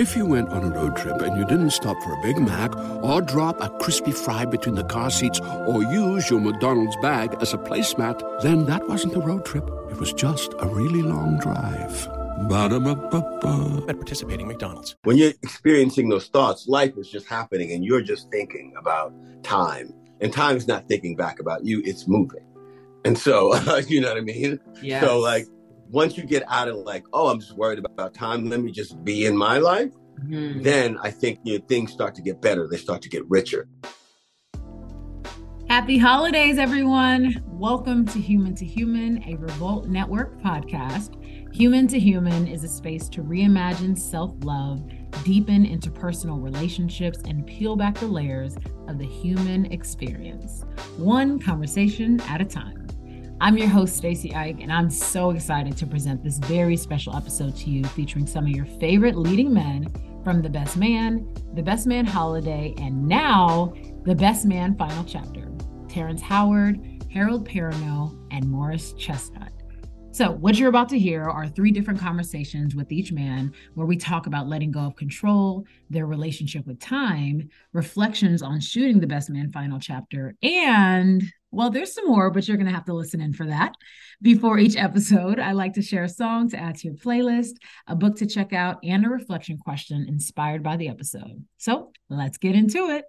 If 0.00 0.16
you 0.16 0.24
went 0.24 0.48
on 0.48 0.64
a 0.64 0.70
road 0.70 0.96
trip 0.96 1.20
and 1.20 1.36
you 1.36 1.44
didn't 1.44 1.72
stop 1.72 2.02
for 2.02 2.14
a 2.14 2.22
Big 2.22 2.38
Mac 2.38 2.74
or 3.04 3.20
drop 3.20 3.60
a 3.60 3.68
crispy 3.80 4.12
fry 4.12 4.46
between 4.46 4.74
the 4.74 4.84
car 4.84 5.10
seats 5.10 5.38
or 5.40 5.82
use 5.82 6.30
your 6.30 6.40
McDonald's 6.40 6.96
bag 7.02 7.36
as 7.42 7.52
a 7.52 7.58
placemat, 7.58 8.40
then 8.40 8.64
that 8.64 8.88
wasn't 8.88 9.14
a 9.14 9.20
road 9.20 9.44
trip. 9.44 9.68
It 9.90 9.98
was 9.98 10.14
just 10.14 10.54
a 10.58 10.66
really 10.66 11.02
long 11.02 11.38
drive. 11.38 12.08
Ba-da-ba-ba-ba. 12.48 13.84
At 13.90 13.96
participating 13.96 14.48
McDonald's. 14.48 14.96
When 15.02 15.18
you're 15.18 15.34
experiencing 15.42 16.08
those 16.08 16.28
thoughts, 16.28 16.66
life 16.66 16.96
is 16.96 17.10
just 17.10 17.26
happening 17.26 17.70
and 17.72 17.84
you're 17.84 18.00
just 18.00 18.30
thinking 18.30 18.72
about 18.78 19.12
time. 19.42 19.92
And 20.22 20.32
time 20.32 20.56
is 20.56 20.66
not 20.66 20.88
thinking 20.88 21.14
back 21.14 21.40
about 21.40 21.66
you, 21.66 21.82
it's 21.84 22.08
moving. 22.08 22.46
And 23.04 23.18
so, 23.18 23.54
you 23.80 24.00
know 24.00 24.08
what 24.08 24.16
I 24.16 24.22
mean? 24.22 24.60
Yes. 24.80 25.04
So, 25.04 25.18
like, 25.18 25.46
once 25.90 26.16
you 26.16 26.24
get 26.24 26.44
out 26.48 26.68
of 26.68 26.76
like, 26.76 27.04
oh, 27.12 27.28
I'm 27.28 27.40
just 27.40 27.56
worried 27.56 27.80
about 27.84 28.14
time, 28.14 28.48
let 28.48 28.60
me 28.60 28.70
just 28.70 29.02
be 29.04 29.26
in 29.26 29.36
my 29.36 29.58
life, 29.58 29.90
Mhm. 30.24 30.62
then 30.62 30.96
I 31.02 31.10
think 31.10 31.40
you 31.42 31.58
know, 31.58 31.64
things 31.66 31.90
start 31.92 32.14
to 32.16 32.22
get 32.22 32.40
better. 32.40 32.68
They 32.68 32.76
start 32.76 33.02
to 33.02 33.08
get 33.08 33.28
richer. 33.28 33.68
Happy 35.68 35.98
holidays, 35.98 36.58
everyone. 36.58 37.42
Welcome 37.46 38.04
to 38.06 38.20
Human 38.20 38.54
to 38.56 38.64
Human, 38.64 39.22
a 39.28 39.36
Revolt 39.36 39.86
Network 39.86 40.40
podcast. 40.42 41.16
Human 41.54 41.86
to 41.88 41.98
Human 41.98 42.46
is 42.46 42.64
a 42.64 42.68
space 42.68 43.08
to 43.10 43.22
reimagine 43.22 43.98
self 43.98 44.32
love, 44.44 44.82
deepen 45.24 45.64
interpersonal 45.64 46.42
relationships, 46.42 47.20
and 47.26 47.46
peel 47.46 47.76
back 47.76 47.96
the 47.98 48.06
layers 48.06 48.56
of 48.88 48.98
the 48.98 49.06
human 49.06 49.66
experience, 49.66 50.64
one 50.96 51.38
conversation 51.38 52.20
at 52.28 52.40
a 52.40 52.44
time. 52.44 52.79
I'm 53.42 53.56
your 53.56 53.68
host, 53.68 53.96
Stacy 53.96 54.34
Ike, 54.34 54.60
and 54.60 54.70
I'm 54.70 54.90
so 54.90 55.30
excited 55.30 55.74
to 55.78 55.86
present 55.86 56.22
this 56.22 56.36
very 56.36 56.76
special 56.76 57.16
episode 57.16 57.56
to 57.56 57.70
you 57.70 57.82
featuring 57.84 58.26
some 58.26 58.44
of 58.44 58.50
your 58.50 58.66
favorite 58.66 59.16
leading 59.16 59.54
men 59.54 59.90
from 60.22 60.42
The 60.42 60.50
Best 60.50 60.76
Man, 60.76 61.26
The 61.54 61.62
Best 61.62 61.86
Man 61.86 62.04
Holiday, 62.04 62.74
and 62.76 63.08
now 63.08 63.72
The 64.04 64.14
Best 64.14 64.44
Man 64.44 64.76
Final 64.76 65.04
Chapter 65.04 65.50
Terrence 65.88 66.20
Howard, 66.20 67.02
Harold 67.10 67.48
Perrineau, 67.48 68.14
and 68.30 68.46
Morris 68.46 68.92
Chestnut. 68.98 69.52
So, 70.12 70.32
what 70.32 70.58
you're 70.58 70.68
about 70.68 70.90
to 70.90 70.98
hear 70.98 71.24
are 71.24 71.48
three 71.48 71.70
different 71.70 71.98
conversations 71.98 72.74
with 72.74 72.92
each 72.92 73.10
man 73.10 73.54
where 73.72 73.86
we 73.86 73.96
talk 73.96 74.26
about 74.26 74.48
letting 74.48 74.70
go 74.70 74.80
of 74.80 74.96
control, 74.96 75.64
their 75.88 76.04
relationship 76.04 76.66
with 76.66 76.78
time, 76.78 77.48
reflections 77.72 78.42
on 78.42 78.60
shooting 78.60 79.00
the 79.00 79.06
Best 79.06 79.30
Man 79.30 79.50
Final 79.50 79.80
Chapter, 79.80 80.34
and 80.42 81.22
well, 81.52 81.70
there's 81.70 81.94
some 81.94 82.06
more, 82.06 82.30
but 82.30 82.46
you're 82.46 82.56
going 82.56 82.68
to 82.68 82.74
have 82.74 82.84
to 82.84 82.94
listen 82.94 83.20
in 83.20 83.32
for 83.32 83.46
that. 83.46 83.72
Before 84.22 84.58
each 84.58 84.76
episode, 84.76 85.40
I 85.40 85.52
like 85.52 85.74
to 85.74 85.82
share 85.82 86.04
a 86.04 86.08
song 86.08 86.48
to 86.50 86.58
add 86.58 86.76
to 86.76 86.88
your 86.88 86.96
playlist, 86.96 87.54
a 87.88 87.96
book 87.96 88.16
to 88.16 88.26
check 88.26 88.52
out, 88.52 88.78
and 88.84 89.04
a 89.04 89.08
reflection 89.08 89.58
question 89.58 90.06
inspired 90.08 90.62
by 90.62 90.76
the 90.76 90.88
episode. 90.88 91.44
So 91.58 91.92
let's 92.08 92.38
get 92.38 92.54
into 92.54 92.90
it. 92.90 93.04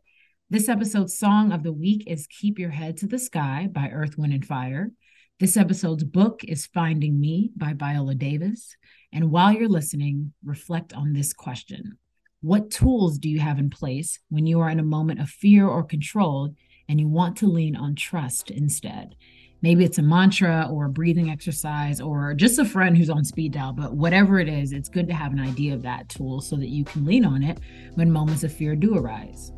This 0.50 0.70
episode's 0.70 1.18
song 1.18 1.52
of 1.52 1.64
the 1.64 1.72
week 1.72 2.06
is 2.08 2.28
Keep 2.28 2.58
Your 2.58 2.72
Head 2.72 2.98
to 2.98 3.08
the 3.08 3.20
Sky 3.20 3.70
by 3.72 3.90
Earth, 3.90 4.18
Wind, 4.18 4.34
and 4.34 4.46
Fire. 4.46 4.92
This 5.40 5.56
episode's 5.56 6.04
book 6.04 6.44
is 6.44 6.66
Finding 6.66 7.20
Me 7.20 7.52
by 7.56 7.74
Viola 7.74 8.16
Davis. 8.16 8.76
And 9.14 9.32
while 9.32 9.52
you're 9.52 9.70
listening, 9.70 10.34
reflect 10.44 10.94
on 10.94 11.14
this 11.14 11.32
question 11.32 11.98
What 12.42 12.72
tools 12.72 13.20
do 13.20 13.30
you 13.30 13.40
have 13.40 13.60
in 13.60 13.70
place 13.70 14.20
when 14.30 14.48
you 14.48 14.60
are 14.62 14.70
in 14.70 14.80
a 14.80 14.84
moment 14.84 15.22
of 15.22 15.30
fear 15.30 15.68
or 15.68 15.84
control 15.84 16.56
and 16.90 17.00
you 17.00 17.08
want 17.08 17.36
to 17.38 17.48
lean 17.48 17.76
on 17.76 17.96
trust 17.96 18.52
instead? 18.52 19.16
Maybe 19.64 19.86
it's 19.86 20.00
a 20.00 20.02
mantra 20.02 20.68
or 20.72 20.86
a 20.86 20.90
breathing 20.90 21.30
exercise 21.30 22.02
or 22.02 22.34
just 22.34 22.58
a 22.58 22.66
friend 22.66 22.98
who's 22.98 23.12
on 23.12 23.24
speed 23.24 23.54
dial, 23.54 23.74
but 23.74 23.94
whatever 23.94 24.40
it 24.40 24.50
is, 24.50 24.72
it's 24.72 24.90
good 24.90 25.08
to 25.08 25.14
have 25.14 25.32
an 25.32 25.40
idea 25.40 25.76
of 25.76 25.84
that 25.84 26.10
tool 26.10 26.42
so 26.42 26.56
that 26.56 26.70
you 26.70 26.84
can 26.84 27.06
lean 27.06 27.26
on 27.26 27.44
it 27.44 27.60
when 27.94 28.12
moments 28.12 28.44
of 28.44 28.52
fear 28.52 28.76
do 28.76 28.98
arise. 28.98 29.52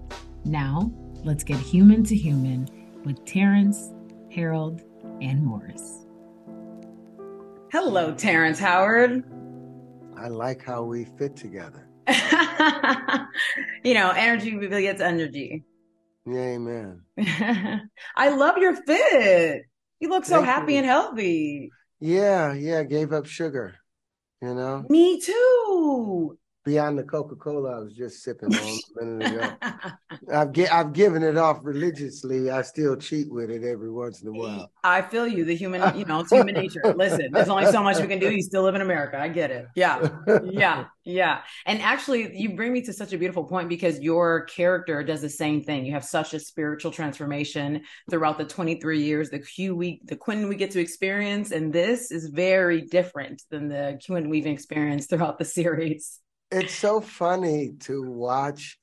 Now, 0.43 0.91
let's 1.23 1.45
get 1.45 1.57
human 1.57 2.03
to 2.03 2.15
human 2.15 2.67
with 3.05 3.23
Terrence, 3.25 3.93
Harold, 4.29 4.81
and 5.21 5.41
Morris. 5.41 6.05
Hello, 7.71 8.13
Terrence 8.13 8.59
Howard. 8.59 9.23
I 10.17 10.27
like 10.27 10.63
how 10.63 10.83
we 10.83 11.05
fit 11.17 11.37
together. 11.37 11.87
you 13.83 13.93
know, 13.93 14.11
energy 14.11 14.55
begets 14.57 15.01
energy. 15.01 15.63
Yeah, 16.25 16.39
amen. 16.55 17.01
I 18.15 18.29
love 18.29 18.57
your 18.57 18.75
fit. 18.75 19.63
You 19.99 20.09
look 20.09 20.25
so 20.25 20.41
Thank 20.41 20.45
happy 20.45 20.73
you. 20.73 20.79
and 20.79 20.85
healthy. 20.85 21.71
Yeah, 21.99 22.53
yeah, 22.53 22.83
gave 22.83 23.13
up 23.13 23.25
sugar. 23.25 23.75
You 24.41 24.53
know, 24.55 24.85
Me 24.89 25.19
too. 25.21 26.37
Beyond 26.63 26.97
the 26.97 27.03
Coca 27.03 27.35
Cola 27.35 27.77
I 27.77 27.79
was 27.79 27.93
just 27.93 28.23
sipping 28.23 28.53
on 28.55 28.79
a 29.01 29.05
minute 29.05 29.33
ago. 29.33 29.55
I've 30.31 30.51
gi- 30.51 30.67
I've 30.67 30.93
given 30.93 31.23
it 31.23 31.37
off 31.37 31.59
religiously. 31.63 32.49
I 32.49 32.61
still 32.61 32.95
cheat 32.95 33.31
with 33.31 33.49
it 33.49 33.63
every 33.63 33.91
once 33.91 34.21
in 34.21 34.29
a 34.29 34.31
while. 34.31 34.71
I 34.83 35.01
feel 35.01 35.27
you. 35.27 35.45
The 35.45 35.55
human, 35.55 35.97
you 35.97 36.05
know, 36.05 36.21
it's 36.21 36.31
human 36.31 36.55
nature. 36.55 36.81
Listen, 36.95 37.29
there's 37.31 37.49
only 37.49 37.71
so 37.71 37.83
much 37.83 37.99
we 37.99 38.07
can 38.07 38.19
do. 38.19 38.31
You 38.31 38.41
still 38.41 38.63
live 38.63 38.75
in 38.75 38.81
America. 38.81 39.19
I 39.19 39.27
get 39.27 39.51
it. 39.51 39.67
Yeah. 39.75 40.09
yeah 40.43 40.85
yeah 41.05 41.41
and 41.65 41.81
actually 41.81 42.37
you 42.37 42.55
bring 42.55 42.71
me 42.71 42.81
to 42.81 42.93
such 42.93 43.11
a 43.13 43.17
beautiful 43.17 43.43
point 43.43 43.67
because 43.67 43.99
your 43.99 44.45
character 44.45 45.03
does 45.03 45.21
the 45.21 45.29
same 45.29 45.61
thing 45.61 45.85
you 45.85 45.91
have 45.91 46.05
such 46.05 46.33
a 46.33 46.39
spiritual 46.39 46.91
transformation 46.91 47.81
throughout 48.09 48.37
the 48.37 48.45
23 48.45 49.01
years 49.01 49.29
the 49.29 49.39
q 49.39 49.75
we 49.75 50.01
the 50.05 50.15
quinn 50.15 50.47
we 50.47 50.55
get 50.55 50.71
to 50.71 50.79
experience 50.79 51.51
and 51.51 51.73
this 51.73 52.11
is 52.11 52.27
very 52.27 52.81
different 52.81 53.41
than 53.49 53.67
the 53.67 53.99
quinn 54.05 54.29
we've 54.29 54.47
experienced 54.47 55.09
throughout 55.09 55.37
the 55.37 55.45
series 55.45 56.19
It's 56.53 56.75
so 56.75 57.01
funny 57.01 57.73
to 57.81 58.03
watch 58.03 58.77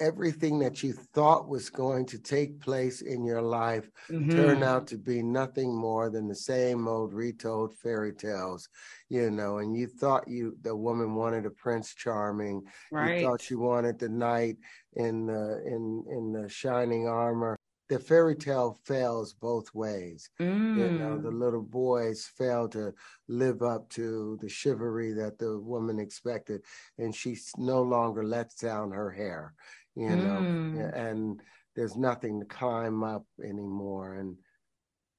everything 0.00 0.58
that 0.60 0.82
you 0.82 0.92
thought 0.92 1.48
was 1.48 1.70
going 1.70 2.06
to 2.06 2.18
take 2.18 2.60
place 2.60 3.00
in 3.00 3.24
your 3.24 3.42
life 3.42 3.90
Mhm. 4.10 4.30
turn 4.30 4.62
out 4.62 4.86
to 4.88 4.98
be 4.98 5.22
nothing 5.22 5.74
more 5.74 6.10
than 6.10 6.28
the 6.28 6.34
same 6.34 6.86
old 6.86 7.12
retold 7.12 7.74
fairy 7.78 8.12
tales, 8.12 8.68
you 9.08 9.30
know. 9.30 9.58
And 9.58 9.76
you 9.76 9.86
thought 9.86 10.28
you 10.28 10.56
the 10.62 10.76
woman 10.76 11.14
wanted 11.14 11.46
a 11.46 11.50
prince 11.50 11.94
charming, 11.94 12.62
right 12.92 13.18
you 13.20 13.26
thought 13.26 13.40
she 13.42 13.54
wanted 13.56 13.98
the 13.98 14.08
knight 14.08 14.58
in 14.94 15.26
the 15.26 15.62
in 15.66 16.04
in 16.08 16.32
the 16.32 16.48
shining 16.48 17.08
armor. 17.08 17.56
The 17.88 17.98
fairy 17.98 18.34
tale 18.36 18.78
fails 18.84 19.34
both 19.34 19.74
ways. 19.74 20.30
You 20.74 20.90
know, 20.90 21.20
the 21.20 21.30
Mm. 21.30 21.38
little 21.38 21.62
boys 21.62 22.26
fail 22.26 22.68
to 22.70 22.94
live 23.28 23.62
up 23.62 23.88
to 23.90 24.36
the 24.40 24.48
chivalry 24.48 25.12
that 25.12 25.38
the 25.38 25.60
woman 25.60 26.00
expected, 26.00 26.64
and 26.98 27.14
she 27.14 27.38
no 27.58 27.82
longer 27.82 28.24
lets 28.24 28.56
down 28.56 28.90
her 28.90 29.10
hair. 29.10 29.54
You 29.94 30.16
know, 30.16 30.42
Mm. 30.74 30.94
and 30.96 31.42
there's 31.74 31.96
nothing 31.96 32.40
to 32.40 32.46
climb 32.46 33.04
up 33.04 33.26
anymore. 33.42 34.14
And 34.14 34.38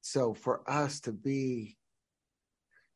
so 0.02 0.34
for 0.34 0.70
us 0.70 1.00
to 1.02 1.14
be, 1.14 1.78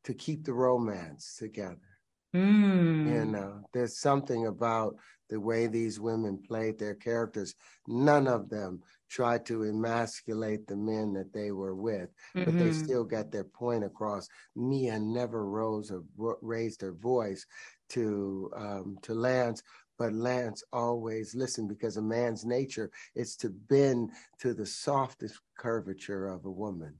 to 0.04 0.14
keep 0.14 0.44
the 0.44 0.52
romance 0.54 1.36
together, 1.36 1.98
Mm. 2.34 3.06
you 3.06 3.24
know, 3.26 3.64
there's 3.72 3.98
something 3.98 4.46
about 4.46 4.96
the 5.28 5.40
way 5.40 5.66
these 5.66 5.98
women 5.98 6.42
played 6.42 6.78
their 6.78 6.94
characters. 6.94 7.54
None 7.86 8.26
of 8.28 8.48
them 8.50 8.82
tried 9.10 9.44
to 9.46 9.64
emasculate 9.64 10.66
the 10.66 10.76
men 10.76 11.12
that 11.14 11.32
they 11.32 11.52
were 11.52 11.74
with, 11.74 12.10
but 12.44 12.56
they 12.58 12.70
Mhm. 12.70 12.72
still 12.72 13.04
got 13.04 13.30
their 13.30 13.44
point 13.44 13.84
across. 13.84 14.28
Mia 14.56 14.98
never 14.98 15.44
rose 15.46 15.90
or 15.90 16.04
raised 16.42 16.80
her 16.82 16.92
voice 16.94 17.46
to 17.90 18.50
um, 18.56 18.98
to 19.02 19.14
Lance, 19.14 19.62
but 19.98 20.12
Lance 20.12 20.62
always 20.72 21.34
listened 21.34 21.68
because 21.68 21.96
a 21.96 22.02
man's 22.02 22.44
nature 22.44 22.90
is 23.14 23.36
to 23.36 23.50
bend 23.50 24.10
to 24.38 24.54
the 24.54 24.66
softest 24.66 25.40
curvature 25.58 26.28
of 26.28 26.44
a 26.44 26.50
woman 26.50 26.94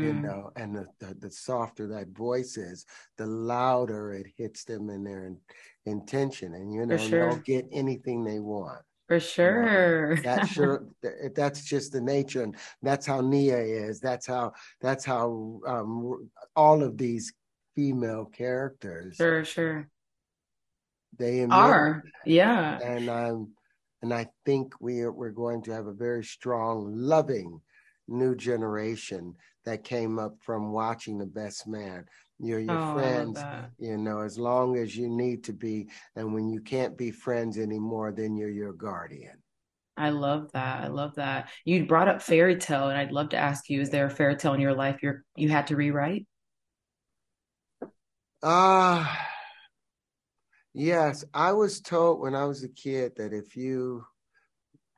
you 0.00 0.14
Mm. 0.14 0.22
know, 0.22 0.50
and 0.56 0.76
the, 0.76 0.86
the, 1.00 1.14
the 1.14 1.30
softer 1.30 1.86
that 1.88 2.08
voice 2.08 2.56
is, 2.56 2.86
the 3.16 3.26
louder 3.26 4.12
it 4.12 4.26
hits 4.36 4.64
them 4.64 4.90
in 4.90 5.02
their 5.04 5.26
in, 5.26 5.38
intention, 5.86 6.54
and 6.54 6.72
you 6.72 6.86
know, 6.86 7.08
sure. 7.08 7.08
they'll 7.08 7.36
get 7.36 7.66
anything 7.72 8.22
they 8.24 8.38
want. 8.38 8.82
For 9.08 9.20
sure 9.20 10.16
That 10.22 10.48
sure, 10.48 10.86
that's 11.34 11.64
just 11.64 11.92
the 11.92 12.00
nature, 12.00 12.42
and 12.42 12.56
that's 12.82 13.06
how 13.06 13.20
Mia 13.22 13.58
is. 13.58 14.00
That's 14.00 14.26
how 14.26 14.52
that's 14.80 15.04
how 15.04 15.60
um, 15.66 16.30
all 16.54 16.82
of 16.82 16.98
these 16.98 17.32
female 17.74 18.26
characters 18.26 19.16
sure 19.16 19.44
sure 19.44 19.88
they 21.16 21.44
are 21.44 22.02
yeah 22.26 22.80
and 22.82 23.08
um 23.08 23.52
and 24.02 24.14
I 24.14 24.28
think 24.44 24.74
we 24.80 25.00
are, 25.00 25.12
we're 25.12 25.30
going 25.30 25.62
to 25.62 25.72
have 25.72 25.86
a 25.86 25.92
very 25.92 26.24
strong, 26.24 26.92
loving 26.94 27.60
new 28.06 28.34
generation 28.36 29.34
that 29.64 29.84
came 29.84 30.18
up 30.18 30.36
from 30.40 30.72
watching 30.72 31.18
The 31.18 31.26
Best 31.26 31.66
Man. 31.66 32.04
You're 32.40 32.60
your 32.60 32.78
Oh, 32.78 32.92
friends, 32.92 33.44
you 33.78 33.96
know, 33.96 34.20
as 34.20 34.38
long 34.38 34.76
as 34.76 34.96
you 34.96 35.08
need 35.08 35.44
to 35.44 35.52
be, 35.52 35.88
and 36.16 36.32
when 36.34 36.48
you 36.48 36.60
can't 36.60 36.96
be 36.96 37.10
friends 37.10 37.58
anymore, 37.58 38.12
then 38.12 38.36
you're 38.36 38.50
your 38.50 38.72
guardian. 38.72 39.42
I 39.96 40.10
love 40.10 40.52
that. 40.52 40.84
I 40.84 40.86
love 40.86 41.16
that. 41.16 41.50
You 41.64 41.84
brought 41.86 42.08
up 42.08 42.22
fairy 42.22 42.56
tale, 42.56 42.88
and 42.88 42.96
I'd 42.98 43.10
love 43.12 43.30
to 43.30 43.36
ask 43.36 43.68
you: 43.68 43.80
Is 43.80 43.90
there 43.90 44.06
a 44.06 44.10
fairy 44.10 44.36
tale 44.36 44.54
in 44.54 44.60
your 44.60 44.74
life 44.74 45.02
you're 45.02 45.24
you 45.36 45.48
had 45.48 45.66
to 45.68 45.76
rewrite? 45.76 46.26
Ah, 48.42 49.28
Yes, 50.74 51.24
I 51.34 51.52
was 51.52 51.80
told 51.80 52.20
when 52.20 52.34
I 52.34 52.44
was 52.44 52.62
a 52.62 52.68
kid 52.68 53.16
that 53.16 53.32
if 53.32 53.56
you 53.56 54.04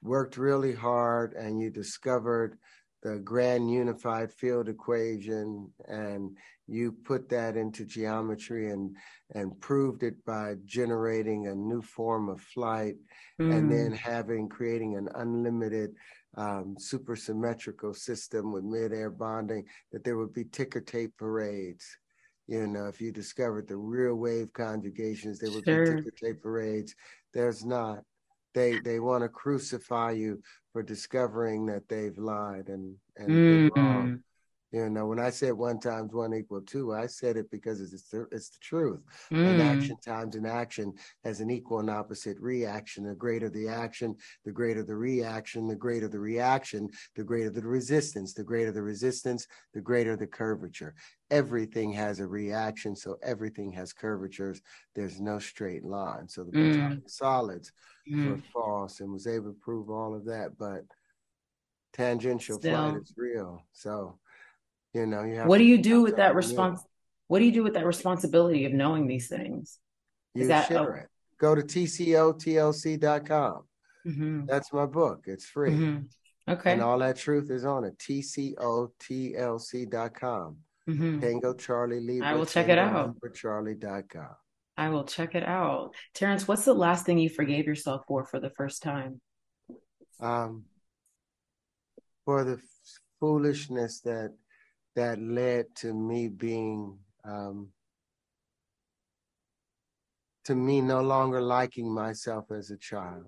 worked 0.02 0.36
really 0.38 0.74
hard 0.74 1.34
and 1.34 1.60
you 1.60 1.70
discovered 1.70 2.58
the 3.02 3.18
grand 3.18 3.70
unified 3.70 4.32
field 4.32 4.68
equation 4.68 5.70
and 5.88 6.36
you 6.66 6.92
put 6.92 7.28
that 7.28 7.56
into 7.56 7.84
geometry 7.84 8.70
and 8.70 8.96
and 9.34 9.58
proved 9.60 10.02
it 10.02 10.24
by 10.24 10.54
generating 10.64 11.46
a 11.46 11.54
new 11.54 11.82
form 11.82 12.28
of 12.28 12.40
flight 12.40 12.96
mm. 13.40 13.52
and 13.52 13.70
then 13.70 13.92
having 13.92 14.48
creating 14.48 14.96
an 14.96 15.08
unlimited 15.16 15.94
um, 16.36 16.76
supersymmetrical 16.78 17.94
system 17.94 18.52
with 18.52 18.62
mid-air 18.62 19.10
bonding 19.10 19.64
that 19.92 20.04
there 20.04 20.16
would 20.16 20.32
be 20.32 20.44
ticker 20.44 20.80
tape 20.80 21.16
parades 21.16 21.96
you 22.46 22.66
know 22.66 22.86
if 22.86 23.00
you 23.00 23.10
discovered 23.10 23.66
the 23.66 23.76
real 23.76 24.14
wave 24.14 24.52
conjugations 24.52 25.38
there 25.38 25.50
would 25.50 25.64
sure. 25.64 25.96
be 25.96 26.02
ticker 26.02 26.16
tape 26.22 26.42
parades 26.42 26.94
there's 27.32 27.64
not 27.64 28.00
they 28.54 28.78
they 28.80 29.00
want 29.00 29.22
to 29.22 29.28
crucify 29.28 30.12
you 30.12 30.40
for 30.72 30.82
discovering 30.82 31.66
that 31.66 31.88
they've 31.88 32.16
lied 32.18 32.68
and 32.68 32.96
and 33.16 33.28
mm. 33.28 33.76
wrong. 33.76 34.22
You 34.72 34.88
know, 34.88 35.06
when 35.06 35.18
I 35.18 35.30
said 35.30 35.54
one 35.54 35.80
times 35.80 36.12
one 36.12 36.32
equal 36.32 36.60
two, 36.60 36.94
I 36.94 37.06
said 37.06 37.36
it 37.36 37.50
because 37.50 37.80
it's 37.80 38.08
the, 38.08 38.26
it's 38.30 38.50
the 38.50 38.58
truth. 38.60 39.00
Mm. 39.32 39.54
An 39.54 39.60
action 39.60 39.96
times 40.04 40.36
an 40.36 40.46
action 40.46 40.92
has 41.24 41.40
an 41.40 41.50
equal 41.50 41.80
and 41.80 41.90
opposite 41.90 42.38
reaction. 42.38 43.04
The 43.04 43.14
greater 43.14 43.50
the 43.50 43.68
action, 43.68 44.14
the 44.44 44.52
greater 44.52 44.84
the 44.84 44.94
reaction. 44.94 45.66
The 45.66 45.74
greater 45.74 46.08
the 46.08 46.20
reaction, 46.20 46.88
the 47.16 47.24
greater 47.24 47.50
the 47.50 47.62
resistance. 47.62 48.32
The 48.32 48.44
greater 48.44 48.70
the 48.70 48.82
resistance, 48.82 49.48
the 49.74 49.80
greater 49.80 50.16
the 50.16 50.28
curvature. 50.28 50.94
Everything 51.32 51.92
has 51.92 52.20
a 52.20 52.26
reaction, 52.26 52.94
so 52.94 53.16
everything 53.22 53.72
has 53.72 53.92
curvatures. 53.92 54.60
There's 54.94 55.20
no 55.20 55.40
straight 55.40 55.84
line. 55.84 56.28
So 56.28 56.44
the 56.44 56.52
mm. 56.52 57.10
solids 57.10 57.72
mm. 58.08 58.30
were 58.30 58.42
false 58.52 59.00
and 59.00 59.12
was 59.12 59.26
able 59.26 59.50
to 59.50 59.58
prove 59.60 59.90
all 59.90 60.14
of 60.14 60.24
that, 60.26 60.56
but 60.58 60.84
tangential 61.92 62.58
Still. 62.58 62.90
flight 62.90 63.02
is 63.02 63.12
real. 63.16 63.64
So, 63.72 64.18
you 64.94 65.06
know, 65.06 65.24
you 65.24 65.40
What 65.42 65.58
do 65.58 65.64
you 65.64 65.78
do 65.78 66.02
with 66.02 66.16
that 66.16 66.34
response? 66.34 66.82
What 67.28 67.38
do 67.38 67.44
you 67.44 67.52
do 67.52 67.62
with 67.62 67.74
that 67.74 67.86
responsibility 67.86 68.64
of 68.64 68.72
knowing 68.72 69.06
these 69.06 69.28
things? 69.28 69.78
Is 70.34 70.42
you 70.42 70.48
that 70.48 70.66
share 70.68 70.92
a- 70.92 71.02
it. 71.02 71.06
Go 71.38 71.54
to 71.54 71.62
tcotlc.com. 71.62 73.62
Mm-hmm. 74.06 74.46
That's 74.46 74.72
my 74.72 74.86
book. 74.86 75.24
It's 75.26 75.46
free. 75.46 75.70
Mm-hmm. 75.70 76.52
Okay. 76.52 76.72
And 76.72 76.82
all 76.82 76.98
that 76.98 77.16
truth 77.16 77.50
is 77.50 77.64
on 77.64 77.84
it. 77.84 77.96
tcotlc.com. 77.98 78.86
Mm-hmm. 80.88 81.20
Tango 81.20 81.54
Charlie 81.54 82.00
Lee. 82.00 82.20
I 82.20 82.34
will 82.34 82.46
check 82.46 82.68
it 82.68 82.78
out. 82.78 83.14
For 83.20 83.30
Charlie.com. 83.30 84.34
I 84.76 84.88
will 84.88 85.04
check 85.04 85.34
it 85.34 85.44
out. 85.44 85.92
Terrence, 86.14 86.48
what's 86.48 86.64
the 86.64 86.74
last 86.74 87.06
thing 87.06 87.18
you 87.18 87.28
forgave 87.28 87.66
yourself 87.66 88.02
for 88.08 88.24
for 88.24 88.40
the 88.40 88.50
first 88.50 88.82
time? 88.82 89.20
Um, 90.18 90.64
for 92.24 92.44
the 92.44 92.58
foolishness 93.20 94.00
that 94.00 94.34
that 94.96 95.20
led 95.20 95.66
to 95.76 95.92
me 95.92 96.28
being 96.28 96.98
um, 97.24 97.68
to 100.44 100.54
me 100.54 100.80
no 100.80 101.00
longer 101.00 101.40
liking 101.40 101.92
myself 101.92 102.50
as 102.50 102.70
a 102.70 102.76
child 102.76 103.26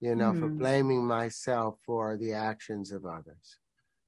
you 0.00 0.14
know 0.14 0.32
mm. 0.32 0.40
for 0.40 0.48
hmm. 0.48 0.58
blaming 0.58 1.04
myself 1.04 1.76
for 1.84 2.16
the 2.16 2.32
actions 2.32 2.92
of 2.92 3.04
others 3.04 3.58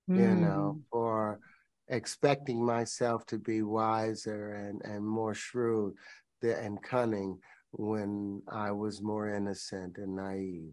mm. 0.09 0.19
you 0.19 0.35
know 0.35 0.73
hmm. 0.75 0.81
for 0.91 1.41
expecting 1.89 2.65
myself 2.65 3.27
to 3.27 3.39
be 3.39 3.63
wiser 3.63 4.55
and 4.55 4.83
and 4.85 5.05
more 5.05 5.35
shrewd 5.35 5.95
and 6.43 6.83
cunning 6.83 7.39
when 7.73 8.43
I 8.49 8.71
was 8.73 9.03
more 9.03 9.35
innocent 9.35 9.99
and 9.99 10.17
naive. 10.17 10.73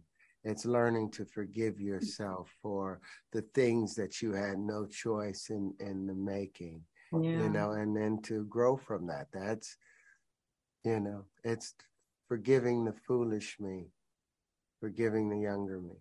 It's 0.50 0.66
learning 0.66 1.12
to 1.12 1.26
forgive 1.26 1.76
mm. 1.76 1.86
yourself 1.86 2.50
for 2.62 3.00
the 3.32 3.44
things 3.54 3.96
that 3.96 4.22
you 4.22 4.34
had 4.34 4.58
no 4.58 4.86
choice 4.86 5.50
in 5.50 5.74
in 5.80 6.08
the 6.08 6.14
making. 6.14 6.82
Yeah. 7.12 7.42
You 7.42 7.50
know, 7.50 7.72
and 7.72 7.96
then 7.96 8.22
to 8.24 8.46
grow 8.46 8.78
from 8.78 9.08
that. 9.08 9.28
That's 9.32 9.78
you 10.84 11.00
know, 11.00 11.26
it's 11.44 11.74
forgiving 12.28 12.86
the 12.86 12.94
foolish 12.94 13.58
me, 13.60 13.88
forgiving 14.80 15.30
the 15.30 15.40
younger 15.40 15.80
me. 15.80 15.98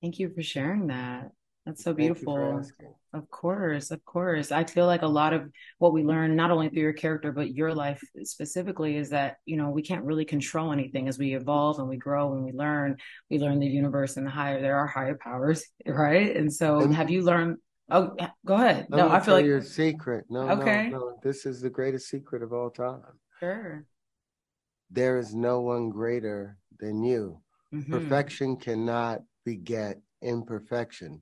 Thank 0.00 0.18
you 0.18 0.28
for 0.30 0.42
sharing 0.42 0.86
that. 0.88 1.32
That's 1.68 1.84
so 1.84 1.92
beautiful. 1.92 2.64
Of 3.12 3.30
course, 3.30 3.90
of 3.90 4.02
course. 4.06 4.52
I 4.52 4.64
feel 4.64 4.86
like 4.86 5.02
a 5.02 5.06
lot 5.06 5.34
of 5.34 5.50
what 5.76 5.92
we 5.92 6.02
learn, 6.02 6.34
not 6.34 6.50
only 6.50 6.70
through 6.70 6.80
your 6.80 6.94
character, 6.94 7.30
but 7.30 7.54
your 7.54 7.74
life 7.74 8.02
specifically, 8.22 8.96
is 8.96 9.10
that, 9.10 9.36
you 9.44 9.58
know, 9.58 9.68
we 9.68 9.82
can't 9.82 10.02
really 10.02 10.24
control 10.24 10.72
anything 10.72 11.08
as 11.08 11.18
we 11.18 11.34
evolve 11.34 11.78
and 11.78 11.86
we 11.86 11.98
grow 11.98 12.32
and 12.32 12.42
we 12.42 12.52
learn. 12.52 12.96
We 13.28 13.38
learn 13.38 13.58
the 13.58 13.66
universe 13.66 14.16
and 14.16 14.26
the 14.26 14.30
higher, 14.30 14.62
there 14.62 14.78
are 14.78 14.86
higher 14.86 15.18
powers, 15.20 15.62
right? 15.86 16.34
And 16.34 16.50
so 16.50 16.80
and, 16.80 16.94
have 16.94 17.10
you 17.10 17.20
learned? 17.20 17.58
Oh, 17.90 18.16
go 18.46 18.54
ahead. 18.54 18.86
No, 18.88 19.10
I 19.10 19.20
feel 19.20 19.34
like 19.34 19.44
your 19.44 19.60
secret. 19.60 20.24
No, 20.30 20.48
okay. 20.52 20.88
No, 20.88 20.98
no, 20.98 21.18
this 21.22 21.44
is 21.44 21.60
the 21.60 21.70
greatest 21.70 22.08
secret 22.08 22.42
of 22.42 22.54
all 22.54 22.70
time. 22.70 23.02
Sure. 23.40 23.84
There 24.90 25.18
is 25.18 25.34
no 25.34 25.60
one 25.60 25.90
greater 25.90 26.56
than 26.80 27.04
you. 27.04 27.42
Mm-hmm. 27.74 27.92
Perfection 27.92 28.56
cannot 28.56 29.20
beget 29.44 29.98
imperfection 30.22 31.20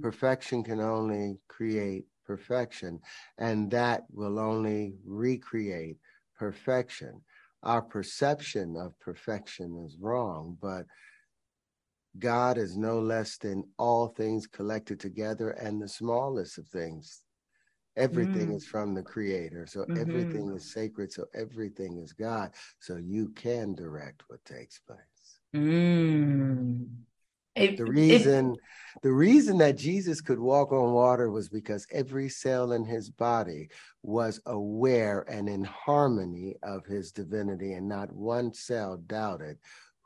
perfection 0.00 0.62
can 0.62 0.80
only 0.80 1.38
create 1.48 2.06
perfection, 2.26 3.00
and 3.38 3.70
that 3.70 4.04
will 4.10 4.38
only 4.38 4.94
recreate 5.04 5.96
perfection. 6.36 7.20
Our 7.62 7.82
perception 7.82 8.76
of 8.76 8.98
perfection 9.00 9.84
is 9.84 9.96
wrong, 9.98 10.56
but 10.60 10.86
God 12.18 12.58
is 12.58 12.76
no 12.76 13.00
less 13.00 13.36
than 13.38 13.64
all 13.78 14.08
things 14.08 14.46
collected 14.46 15.00
together 15.00 15.50
and 15.50 15.80
the 15.80 15.88
smallest 15.88 16.58
of 16.58 16.66
things. 16.68 17.22
Everything 17.96 18.50
mm. 18.50 18.56
is 18.56 18.64
from 18.64 18.94
the 18.94 19.02
Creator. 19.02 19.66
So 19.66 19.80
mm-hmm. 19.80 19.98
everything 19.98 20.52
is 20.54 20.72
sacred. 20.72 21.12
So 21.12 21.24
everything 21.34 21.98
is 21.98 22.12
God. 22.12 22.52
So 22.78 22.96
you 22.96 23.30
can 23.30 23.74
direct 23.74 24.22
what 24.28 24.44
takes 24.44 24.78
place. 24.78 24.98
Mm. 25.54 26.86
It, 27.58 27.76
the 27.76 27.84
reason 27.84 28.52
it, 28.52 28.60
the 29.02 29.12
reason 29.12 29.58
that 29.58 29.76
Jesus 29.76 30.20
could 30.20 30.38
walk 30.38 30.72
on 30.72 30.92
water 30.92 31.30
was 31.30 31.48
because 31.48 31.86
every 31.92 32.28
cell 32.28 32.72
in 32.72 32.84
his 32.84 33.10
body 33.10 33.68
was 34.02 34.40
aware 34.46 35.24
and 35.28 35.48
in 35.48 35.64
harmony 35.64 36.56
of 36.62 36.84
his 36.84 37.12
divinity, 37.12 37.74
and 37.74 37.88
not 37.88 38.12
one 38.12 38.52
cell 38.52 38.96
doubted 39.06 39.58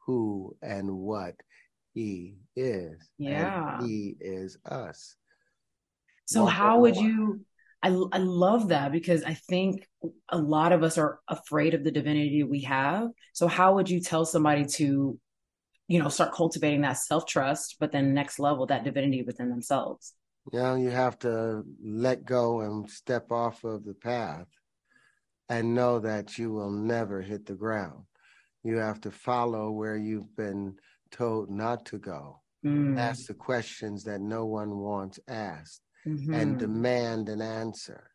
who 0.07 0.55
and 0.63 0.91
what 0.91 1.35
he 1.95 2.37
is. 2.57 2.99
Yeah. 3.19 3.81
he 3.83 4.17
is 4.21 4.59
us. 4.67 5.17
So, 6.27 6.45
walk 6.45 6.53
how 6.53 6.81
would 6.81 6.97
water. 6.97 7.09
you? 7.09 7.41
I, 7.83 7.89
I 7.89 8.19
love 8.19 8.69
that 8.69 8.93
because 8.93 9.25
I 9.25 9.35
think 9.35 9.89
a 10.29 10.39
lot 10.39 10.73
of 10.73 10.83
us 10.83 10.99
are 10.99 11.19
afraid 11.29 11.75
of 11.75 11.83
the 11.83 11.91
divinity 11.91 12.43
we 12.45 12.61
have. 12.63 13.09
So, 13.33 13.49
how 13.49 13.75
would 13.75 13.89
you 13.89 14.01
tell 14.01 14.25
somebody 14.25 14.67
to 14.77 15.19
you 15.89 16.03
know 16.03 16.09
start 16.09 16.33
cultivating 16.33 16.83
that 16.83 16.97
self-trust 16.97 17.77
but 17.81 17.93
then 17.93 18.15
next 18.15 18.39
level 18.39 18.67
that 18.67 18.85
divinity 18.85 19.23
within 19.23 19.51
themselves 19.51 20.15
know 20.53 20.75
you 20.75 20.91
have 20.91 21.19
to 21.19 21.63
let 21.85 22.25
go 22.25 22.61
and 22.61 22.89
step 22.89 23.31
off 23.31 23.65
of 23.65 23.85
the 23.85 23.95
path 23.95 24.47
and 25.49 25.75
know 25.75 25.99
that 25.99 26.39
you 26.39 26.53
will 26.53 26.71
never 26.71 27.21
hit 27.21 27.47
the 27.47 27.55
ground 27.55 28.05
you 28.63 28.77
have 28.77 29.01
to 29.01 29.11
follow 29.11 29.71
where 29.71 29.97
you've 29.97 30.35
been 30.37 30.75
told 31.11 31.51
not 31.51 31.85
to 31.85 31.99
go 31.99 32.41
mm. 32.65 32.99
ask 32.99 33.27
the 33.27 33.35
questions 33.35 34.05
that 34.05 34.21
no 34.21 34.47
one 34.47 34.79
wants 34.79 35.19
asked 35.29 35.83
mm-hmm. 36.07 36.33
and 36.33 36.59
demand 36.59 37.29
an 37.29 37.43
answer 37.43 38.13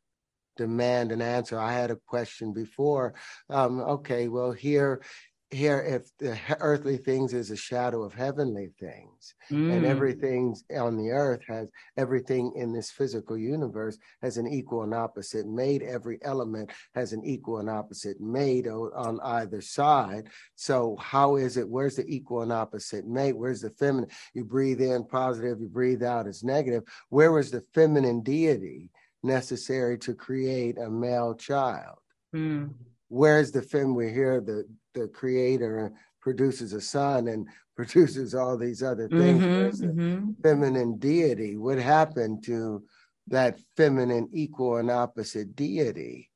demand 0.58 1.12
an 1.12 1.22
answer. 1.22 1.58
I 1.58 1.72
had 1.72 1.92
a 1.92 2.00
question 2.08 2.52
before. 2.52 3.14
Um, 3.50 3.80
okay, 3.80 4.28
well, 4.28 4.52
here 4.52 5.02
here 5.50 5.80
if 5.80 6.10
the 6.18 6.38
earthly 6.60 6.98
things 6.98 7.34
is 7.34 7.52
a 7.52 7.56
shadow 7.56 8.04
of 8.04 8.14
heavenly 8.14 8.70
things 8.80 9.34
mm. 9.50 9.72
and 9.72 9.86
everything 9.86 10.54
on 10.78 10.98
the 10.98 11.10
earth 11.10 11.42
has 11.48 11.70
everything 11.96 12.52
in 12.58 12.74
this 12.74 12.92
physical 12.92 13.38
universe 13.38 13.98
has 14.22 14.36
an 14.36 14.46
equal 14.46 14.84
and 14.84 14.94
opposite 14.94 15.48
made 15.48 15.82
every 15.84 16.20
element 16.24 16.70
has 16.96 17.14
an 17.14 17.24
equal 17.24 17.60
and 17.60 17.70
opposite 17.70 18.20
made 18.20 18.68
on 18.68 19.20
either 19.24 19.62
side. 19.62 20.28
So 20.56 20.98
how 21.00 21.38
is 21.38 21.56
it 21.56 21.68
where's 21.68 21.96
the 21.96 22.06
equal 22.08 22.42
and 22.42 22.52
opposite 22.52 23.08
mate 23.08 23.38
where's 23.38 23.62
the 23.62 23.70
feminine? 23.70 24.10
You 24.34 24.44
breathe 24.44 24.82
in 24.82 25.06
positive 25.06 25.62
you 25.62 25.70
breathe 25.70 26.04
out 26.04 26.28
as 26.28 26.44
negative. 26.44 26.84
Where 27.08 27.32
was 27.32 27.52
the 27.52 27.64
feminine 27.74 28.22
deity 28.22 28.92
necessary 29.24 29.98
to 30.00 30.14
create 30.14 30.78
a 30.78 30.90
male 30.90 31.36
child? 31.36 32.00
Mm. 32.36 32.74
Where's 33.08 33.52
the 33.52 33.62
film 33.62 33.96
we 33.96 34.12
hear 34.12 34.42
the 34.42 34.66
the 34.98 35.08
creator 35.08 35.92
produces 36.22 36.74
a 36.74 36.82
son 36.82 37.28
and 37.28 37.48
produces 37.76 38.34
all 38.34 38.58
these 38.58 38.82
other 38.82 39.08
things. 39.08 39.82
Mm-hmm, 39.82 40.00
mm-hmm. 40.02 40.32
feminine 40.42 40.98
deity. 40.98 41.58
What 41.58 41.78
happened 41.78 42.44
to 42.46 42.84
that 43.28 43.60
feminine 43.76 44.30
equal 44.34 44.78
and 44.78 44.90
opposite 44.90 45.56
deity 45.56 46.27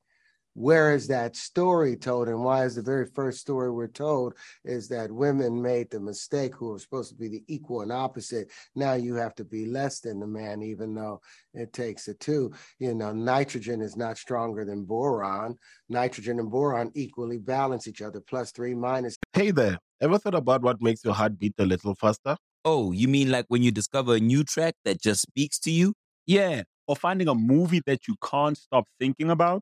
where 0.54 0.94
is 0.94 1.08
that 1.08 1.36
story 1.36 1.96
told 1.96 2.28
and 2.28 2.44
why 2.44 2.66
is 2.66 2.76
the 2.76 2.82
very 2.82 3.06
first 3.06 3.40
story 3.40 3.72
we're 3.72 3.88
told 3.88 4.34
is 4.66 4.88
that 4.90 5.12
women 5.12 5.62
made 5.62 5.90
the 5.90 6.00
mistake 6.00 6.54
who 6.56 6.72
were 6.72 6.80
supposed 6.80 7.10
to 7.10 7.16
be 7.16 7.28
the 7.28 7.44
equal 7.48 7.82
and 7.82 7.92
opposite. 7.92 8.52
Now 8.76 8.94
you 8.94 9.16
have 9.16 9.36
to 9.36 9.46
be 9.46 9.66
less 9.66 10.00
than 10.00 10.20
the 10.20 10.28
man 10.28 10.62
even 10.62 10.94
though 10.94 11.22
it 11.54 11.74
takes 11.74 12.08
a 12.08 12.14
two. 12.14 12.52
You 12.80 12.94
know 12.94 13.14
nitrogen 13.14 13.82
is 13.82 13.96
not 13.96 14.18
stronger 14.18 14.66
than 14.66 14.84
boron. 14.84 15.58
Nitrogen 15.90 16.40
and 16.40 16.52
boron 16.52 16.92
equally 16.96 17.38
balance 17.38 17.88
each 17.88 18.02
other 18.02 18.20
plus 18.20 18.52
three 18.52 18.76
minus. 18.76 19.18
Hey 19.34 19.52
there. 19.52 19.78
Ever 20.02 20.18
thought 20.18 20.36
about 20.36 20.64
what 20.64 20.82
makes 20.82 21.04
your 21.06 21.14
heart 21.14 21.38
beat 21.38 21.54
a 21.60 21.66
little 21.66 21.96
faster? 21.96 22.36
Oh 22.66 22.92
you 22.92 23.08
mean 23.08 23.32
like 23.32 23.46
when 23.48 23.64
you 23.64 23.72
discover 23.72 24.16
a 24.16 24.20
new 24.20 24.44
track 24.44 24.76
that 24.84 25.02
just 25.02 25.22
speaks 25.22 25.60
to 25.60 25.72
you? 25.72 25.94
Yeah 26.26 26.64
or 26.88 26.96
finding 26.96 27.28
a 27.28 27.36
movie 27.36 27.82
that 27.86 28.08
you 28.08 28.16
can't 28.22 28.58
stop 28.58 28.86
thinking 29.00 29.30
about 29.30 29.62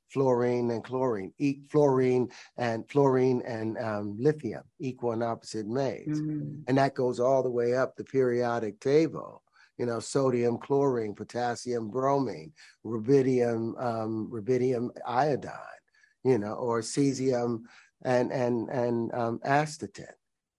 fluorine 0.11 0.71
and 0.71 0.83
chlorine, 0.83 1.33
e- 1.39 1.61
fluorine 1.69 2.29
and 2.57 2.89
fluorine 2.89 3.41
and 3.45 3.77
um, 3.77 4.15
lithium, 4.19 4.63
equal 4.79 5.13
and 5.13 5.23
opposite 5.23 5.67
mates, 5.67 6.19
mm-hmm. 6.19 6.61
and 6.67 6.77
that 6.77 6.95
goes 6.95 7.19
all 7.19 7.43
the 7.43 7.49
way 7.49 7.75
up 7.75 7.95
the 7.95 8.03
periodic 8.03 8.79
table. 8.79 9.43
You 9.77 9.87
know, 9.87 9.99
sodium, 9.99 10.59
chlorine, 10.59 11.15
potassium, 11.15 11.89
bromine, 11.89 12.51
rubidium, 12.85 13.81
um, 13.81 14.29
rubidium 14.31 14.89
iodine. 15.05 15.81
You 16.23 16.37
know, 16.37 16.53
or 16.53 16.81
cesium 16.81 17.63
and 18.03 18.31
and 18.31 18.69
and 18.69 19.13
um, 19.13 19.39
astatine. 19.45 20.05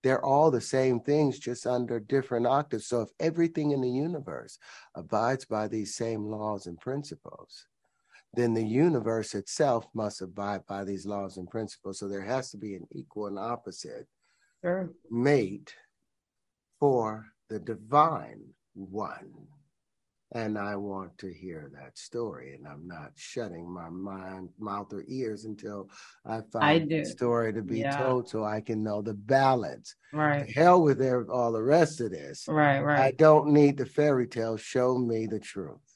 They're 0.02 0.25
all 0.25 0.50
the 0.50 0.61
same 0.61 0.99
things, 0.99 1.38
just 1.38 1.66
under 1.66 2.00
different 2.00 2.47
octaves. 2.47 2.88
So 2.88 3.02
if 3.02 3.11
everything 3.21 3.71
in 3.71 3.80
the 3.80 3.90
universe 3.90 4.59
abides 4.97 5.44
by 5.44 5.68
these 5.68 5.94
same 5.94 6.25
laws 6.25 6.66
and 6.66 6.76
principles, 6.80 7.66
then 8.34 8.54
the 8.54 8.64
universe 8.64 9.34
itself 9.34 9.86
must 9.94 10.22
abide 10.22 10.66
by 10.66 10.84
these 10.84 11.04
laws 11.04 11.36
and 11.36 11.50
principles. 11.50 11.98
So 11.98 12.08
there 12.08 12.22
has 12.22 12.50
to 12.50 12.56
be 12.56 12.74
an 12.74 12.86
equal 12.92 13.26
and 13.26 13.38
opposite 13.38 14.06
sure. 14.62 14.90
mate 15.10 15.74
for 16.80 17.26
the 17.48 17.58
divine 17.58 18.42
one. 18.74 19.30
And 20.34 20.56
I 20.56 20.76
want 20.76 21.18
to 21.18 21.30
hear 21.30 21.70
that 21.74 21.98
story, 21.98 22.54
and 22.54 22.66
I'm 22.66 22.88
not 22.88 23.12
shutting 23.16 23.70
my 23.70 23.90
mind, 23.90 24.48
mouth, 24.58 24.90
or 24.94 25.04
ears 25.06 25.44
until 25.44 25.90
I 26.24 26.40
find 26.50 26.88
the 26.88 27.04
story 27.04 27.52
to 27.52 27.60
be 27.60 27.80
yeah. 27.80 27.98
told, 27.98 28.30
so 28.30 28.42
I 28.42 28.62
can 28.62 28.82
know 28.82 29.02
the 29.02 29.12
balance. 29.12 29.94
Right. 30.10 30.50
Hell 30.50 30.80
with 30.80 31.02
all 31.28 31.52
the 31.52 31.62
rest 31.62 32.00
of 32.00 32.12
this. 32.12 32.46
Right. 32.48 32.80
Right. 32.80 32.98
I 32.98 33.10
don't 33.10 33.48
need 33.48 33.76
the 33.76 33.84
fairy 33.84 34.26
tale. 34.26 34.56
Show 34.56 34.96
me 34.96 35.26
the 35.26 35.38
truth. 35.38 35.91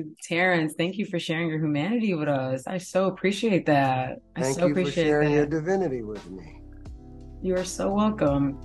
Ooh, 0.00 0.16
Terrence, 0.22 0.74
thank 0.76 0.96
you 0.96 1.04
for 1.06 1.18
sharing 1.18 1.48
your 1.48 1.58
humanity 1.58 2.14
with 2.14 2.28
us. 2.28 2.66
I 2.66 2.78
so 2.78 3.06
appreciate 3.06 3.66
that. 3.66 4.18
I 4.36 4.42
thank 4.42 4.58
so 4.58 4.66
you 4.66 4.72
appreciate 4.72 4.94
for 4.94 5.08
sharing 5.08 5.30
that. 5.30 5.36
your 5.36 5.46
divinity 5.46 6.02
with 6.02 6.28
me. 6.30 6.60
You 7.42 7.56
are 7.56 7.64
so 7.64 7.92
welcome. 7.92 8.58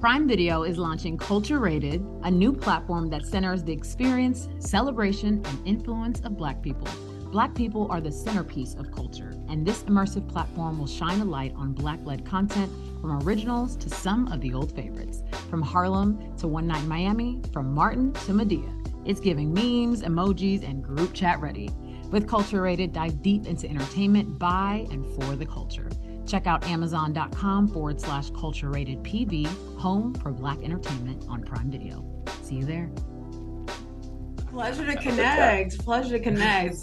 Prime 0.00 0.28
Video 0.28 0.62
is 0.62 0.78
launching 0.78 1.16
Culture 1.16 1.58
Rated, 1.58 2.04
a 2.22 2.30
new 2.30 2.52
platform 2.52 3.08
that 3.10 3.26
centers 3.26 3.62
the 3.62 3.72
experience, 3.72 4.48
celebration, 4.58 5.42
and 5.44 5.66
influence 5.66 6.20
of 6.20 6.36
Black 6.36 6.62
people. 6.62 6.88
Black 7.30 7.54
people 7.54 7.90
are 7.90 8.00
the 8.00 8.12
centerpiece 8.12 8.74
of 8.74 8.92
culture, 8.92 9.34
and 9.48 9.66
this 9.66 9.84
immersive 9.84 10.28
platform 10.28 10.78
will 10.78 10.86
shine 10.86 11.20
a 11.20 11.24
light 11.24 11.54
on 11.56 11.72
Black 11.72 11.98
led 12.04 12.26
content 12.26 12.70
from 13.00 13.22
originals 13.22 13.76
to 13.76 13.88
some 13.88 14.30
of 14.30 14.40
the 14.40 14.52
old 14.52 14.74
favorites, 14.74 15.22
from 15.48 15.62
Harlem 15.62 16.36
to 16.36 16.46
One 16.46 16.66
Night 16.66 16.84
Miami, 16.84 17.40
from 17.52 17.74
Martin 17.74 18.12
to 18.12 18.32
Madea. 18.32 18.81
It's 19.04 19.20
giving 19.20 19.52
memes, 19.52 20.02
emojis, 20.02 20.68
and 20.68 20.82
group 20.82 21.12
chat 21.12 21.40
ready. 21.40 21.70
With 22.10 22.28
Culture 22.28 22.62
Rated, 22.62 22.92
dive 22.92 23.22
deep 23.22 23.46
into 23.46 23.68
entertainment 23.68 24.38
by 24.38 24.86
and 24.90 25.06
for 25.14 25.34
the 25.34 25.46
culture. 25.46 25.88
Check 26.26 26.46
out 26.46 26.64
amazon.com 26.66 27.68
forward 27.68 28.00
slash 28.00 28.30
culture 28.30 28.70
rated 28.70 29.02
PV, 29.02 29.46
home 29.78 30.14
for 30.14 30.30
Black 30.30 30.62
entertainment 30.62 31.24
on 31.28 31.42
Prime 31.42 31.70
Video. 31.70 32.04
See 32.42 32.56
you 32.56 32.64
there. 32.64 32.90
Pleasure 34.50 34.86
to 34.86 34.96
connect. 34.96 35.78
Pleasure 35.78 36.18
to 36.18 36.22
connect. 36.22 36.76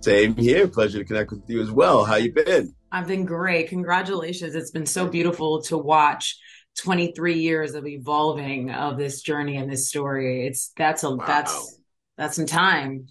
Same 0.00 0.34
here. 0.36 0.68
Pleasure 0.68 0.98
to 0.98 1.04
connect 1.04 1.32
with 1.32 1.42
you 1.48 1.60
as 1.60 1.70
well. 1.70 2.04
How 2.04 2.14
you 2.14 2.32
been? 2.32 2.72
I've 2.92 3.08
been 3.08 3.24
great. 3.24 3.68
Congratulations. 3.68 4.54
It's 4.54 4.70
been 4.70 4.86
so 4.86 5.06
beautiful 5.06 5.60
to 5.62 5.76
watch 5.76 6.38
23 6.78 7.34
years 7.34 7.74
of 7.74 7.86
evolving 7.86 8.70
of 8.70 8.96
this 8.96 9.22
journey 9.22 9.56
and 9.56 9.70
this 9.70 9.88
story. 9.88 10.46
It's 10.46 10.72
that's 10.76 11.02
a 11.02 11.10
wow. 11.10 11.24
that's 11.26 11.78
that's 12.16 12.36
some 12.36 12.46
time. 12.46 13.08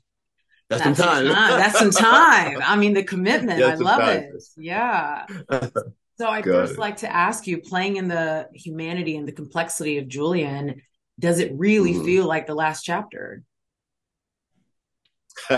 That's, 0.69 0.83
that's 0.83 0.97
some 0.97 1.07
time. 1.07 1.27
Time. 1.27 1.59
that's 1.59 1.79
some 1.79 1.91
time. 1.91 2.59
I 2.63 2.75
mean, 2.75 2.93
the 2.93 3.03
commitment. 3.03 3.62
I 3.62 3.75
love 3.75 4.01
time. 4.01 4.17
it. 4.17 4.43
Yeah. 4.57 5.25
So 6.17 6.27
I 6.27 6.41
first 6.43 6.77
like 6.77 6.97
to 6.97 7.13
ask 7.13 7.47
you, 7.47 7.59
playing 7.59 7.97
in 7.97 8.07
the 8.07 8.50
humanity 8.53 9.15
and 9.15 9.27
the 9.27 9.31
complexity 9.31 9.97
of 9.97 10.07
Julian, 10.07 10.81
does 11.19 11.39
it 11.39 11.51
really 11.55 11.93
mm. 11.93 12.03
feel 12.03 12.25
like 12.25 12.47
the 12.47 12.55
last 12.55 12.83
chapter? 12.83 13.43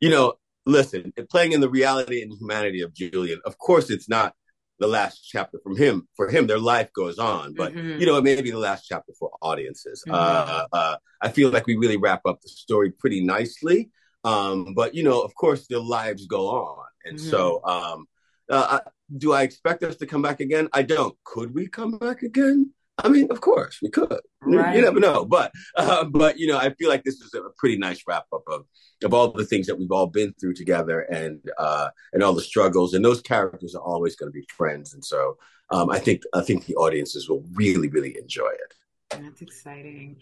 you 0.00 0.10
know, 0.10 0.34
listen, 0.66 1.12
playing 1.30 1.52
in 1.52 1.60
the 1.60 1.68
reality 1.68 2.22
and 2.22 2.32
humanity 2.32 2.82
of 2.82 2.92
Julian, 2.92 3.40
of 3.44 3.56
course 3.58 3.90
it's 3.90 4.08
not 4.08 4.34
the 4.78 4.86
last 4.86 5.20
chapter 5.28 5.58
from 5.62 5.76
him 5.76 6.08
for 6.16 6.28
him 6.28 6.46
their 6.46 6.58
life 6.58 6.92
goes 6.92 7.18
on. 7.18 7.54
But 7.54 7.74
mm-hmm. 7.74 8.00
you 8.00 8.06
know 8.06 8.16
it 8.16 8.24
may 8.24 8.40
be 8.40 8.50
the 8.50 8.58
last 8.58 8.86
chapter 8.86 9.12
for 9.18 9.30
audiences. 9.40 10.02
Mm-hmm. 10.06 10.14
uh, 10.14 10.66
uh, 10.72 10.96
i 11.20 11.28
feel 11.28 11.50
like 11.50 11.66
we 11.66 11.76
really 11.76 11.96
wrap 11.96 12.22
up 12.26 12.40
the 12.40 12.48
story 12.48 12.90
pretty 12.90 13.22
nicely. 13.22 13.90
Um, 14.24 14.74
but 14.74 14.94
you 14.94 15.02
know 15.02 15.20
of 15.20 15.34
course 15.34 15.66
their 15.66 15.80
lives 15.80 16.26
go 16.26 16.48
on. 16.48 16.86
And 17.04 17.18
mm-hmm. 17.18 17.30
so 17.30 17.64
um, 17.64 18.06
uh, 18.50 18.80
do 19.16 19.32
i 19.32 19.42
expect 19.42 19.82
us 19.82 19.96
to 19.96 20.06
come 20.06 20.22
back 20.22 20.40
again? 20.40 20.68
I 20.72 20.82
don't. 20.82 21.16
Could 21.24 21.54
we 21.54 21.68
come 21.68 21.98
back 21.98 22.22
again 22.22 22.72
I 22.98 23.08
mean, 23.08 23.30
of 23.30 23.40
course 23.40 23.80
we 23.82 23.90
could. 23.90 24.20
Right. 24.40 24.76
You 24.76 24.82
never 24.82 25.00
know, 25.00 25.24
but 25.24 25.52
uh, 25.76 26.04
but 26.04 26.38
you 26.38 26.46
know, 26.46 26.58
I 26.58 26.70
feel 26.70 26.88
like 26.88 27.02
this 27.02 27.20
is 27.20 27.34
a 27.34 27.40
pretty 27.58 27.76
nice 27.76 28.02
wrap 28.06 28.26
up 28.32 28.44
of 28.46 28.66
of 29.02 29.12
all 29.12 29.32
the 29.32 29.44
things 29.44 29.66
that 29.66 29.78
we've 29.78 29.90
all 29.90 30.06
been 30.06 30.32
through 30.40 30.54
together, 30.54 31.00
and 31.00 31.40
uh, 31.58 31.88
and 32.12 32.22
all 32.22 32.34
the 32.34 32.40
struggles. 32.40 32.94
And 32.94 33.04
those 33.04 33.20
characters 33.20 33.74
are 33.74 33.82
always 33.82 34.16
going 34.16 34.30
to 34.30 34.38
be 34.38 34.46
friends, 34.56 34.94
and 34.94 35.04
so 35.04 35.36
um, 35.70 35.90
I 35.90 35.98
think 35.98 36.22
I 36.34 36.42
think 36.42 36.66
the 36.66 36.76
audiences 36.76 37.28
will 37.28 37.44
really 37.54 37.88
really 37.88 38.16
enjoy 38.18 38.50
it. 38.50 38.74
That's 39.10 39.42
exciting. 39.42 40.18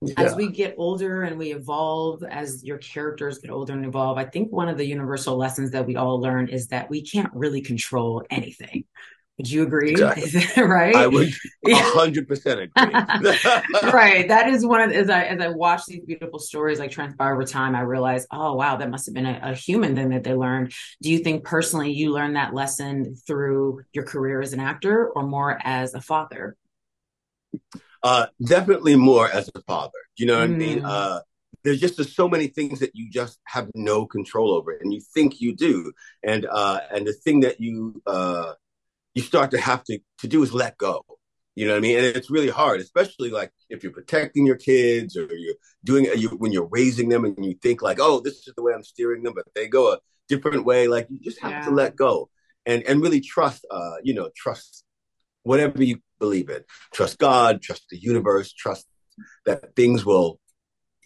Yeah. 0.00 0.14
As 0.18 0.34
we 0.34 0.48
get 0.48 0.74
older 0.76 1.22
and 1.22 1.38
we 1.38 1.52
evolve, 1.52 2.22
as 2.24 2.62
your 2.62 2.78
characters 2.78 3.38
get 3.38 3.50
older 3.50 3.72
and 3.72 3.86
evolve, 3.86 4.18
I 4.18 4.24
think 4.24 4.52
one 4.52 4.68
of 4.68 4.76
the 4.76 4.84
universal 4.84 5.36
lessons 5.36 5.70
that 5.70 5.86
we 5.86 5.96
all 5.96 6.20
learn 6.20 6.48
is 6.48 6.68
that 6.68 6.90
we 6.90 7.00
can't 7.00 7.32
really 7.32 7.62
control 7.62 8.22
anything. 8.28 8.84
Would 9.38 9.50
you 9.50 9.64
agree? 9.64 9.92
Exactly. 9.92 10.62
right? 10.62 10.94
I 10.94 11.08
would 11.08 11.28
hundred 11.66 12.28
percent 12.28 12.60
agree. 12.60 12.92
right. 13.92 14.28
That 14.28 14.48
is 14.48 14.64
one 14.64 14.80
of 14.80 14.92
as 14.92 15.10
I 15.10 15.24
as 15.24 15.40
I 15.40 15.48
watch 15.48 15.86
these 15.86 16.04
beautiful 16.04 16.38
stories 16.38 16.78
like 16.78 16.92
transpire 16.92 17.34
over 17.34 17.44
time, 17.44 17.74
I 17.74 17.80
realize, 17.80 18.28
oh 18.30 18.54
wow, 18.54 18.76
that 18.76 18.90
must 18.90 19.06
have 19.06 19.14
been 19.14 19.26
a, 19.26 19.40
a, 19.42 19.54
human 19.54 19.96
thing 19.96 20.10
that 20.10 20.22
they 20.22 20.34
learned. 20.34 20.72
Do 21.02 21.10
you 21.10 21.18
think 21.18 21.42
personally 21.42 21.92
you 21.92 22.12
learned 22.12 22.36
that 22.36 22.54
lesson 22.54 23.16
through 23.26 23.82
your 23.92 24.04
career 24.04 24.40
as 24.40 24.52
an 24.52 24.60
actor 24.60 25.08
or 25.08 25.24
more 25.24 25.58
as 25.64 25.94
a 25.94 26.00
father? 26.00 26.56
Uh, 28.04 28.26
definitely 28.46 28.94
more 28.94 29.28
as 29.28 29.50
a 29.52 29.62
father. 29.62 29.98
You 30.16 30.26
know 30.26 30.38
what 30.38 30.50
mm. 30.50 30.54
I 30.54 30.58
mean? 30.58 30.80
Mm. 30.80 30.88
Uh, 30.88 31.20
there's 31.64 31.80
just 31.80 32.14
so 32.14 32.28
many 32.28 32.46
things 32.46 32.78
that 32.80 32.94
you 32.94 33.10
just 33.10 33.40
have 33.46 33.68
no 33.74 34.06
control 34.06 34.52
over, 34.52 34.70
and 34.70 34.92
you 34.92 35.00
think 35.14 35.40
you 35.40 35.56
do, 35.56 35.92
and 36.22 36.46
uh, 36.48 36.80
and 36.92 37.06
the 37.06 37.12
thing 37.14 37.40
that 37.40 37.58
you 37.58 38.00
uh, 38.06 38.52
you 39.14 39.22
start 39.22 39.50
to 39.52 39.60
have 39.60 39.84
to 39.84 39.98
to 40.18 40.28
do 40.28 40.42
is 40.42 40.52
let 40.52 40.76
go 40.76 41.04
You 41.54 41.66
know 41.66 41.74
what 41.74 41.78
I 41.78 41.80
mean? 41.82 41.96
And 41.98 42.06
it's 42.06 42.30
really 42.30 42.50
hard, 42.50 42.80
especially 42.80 43.30
like 43.30 43.52
if 43.70 43.82
you're 43.82 43.92
protecting 43.92 44.46
your 44.46 44.56
kids 44.56 45.16
or 45.16 45.32
you're 45.32 45.54
doing 45.84 46.06
you, 46.16 46.30
when 46.30 46.52
you're 46.52 46.68
raising 46.70 47.08
them 47.08 47.24
and 47.24 47.44
you 47.44 47.54
think 47.62 47.80
like, 47.80 47.98
oh, 48.00 48.20
this 48.20 48.46
is 48.46 48.52
the 48.56 48.62
way 48.62 48.72
I'm 48.74 48.82
steering 48.82 49.22
them, 49.22 49.34
but 49.34 49.46
they 49.54 49.68
go 49.68 49.92
a 49.92 49.98
different 50.28 50.64
way. 50.64 50.88
Like 50.88 51.06
you 51.10 51.20
just 51.20 51.40
have 51.40 51.52
yeah. 51.52 51.64
to 51.66 51.70
let 51.70 51.96
go 51.96 52.28
and 52.66 52.82
and 52.84 53.00
really 53.00 53.20
trust. 53.20 53.64
Uh, 53.70 53.96
you 54.02 54.14
know, 54.14 54.30
trust 54.36 54.84
whatever 55.44 55.82
you 55.82 55.98
believe 56.18 56.50
in. 56.50 56.64
Trust 56.92 57.18
God. 57.18 57.62
Trust 57.62 57.84
the 57.90 57.98
universe. 57.98 58.52
Trust 58.52 58.86
that 59.46 59.76
things 59.76 60.04
will 60.04 60.40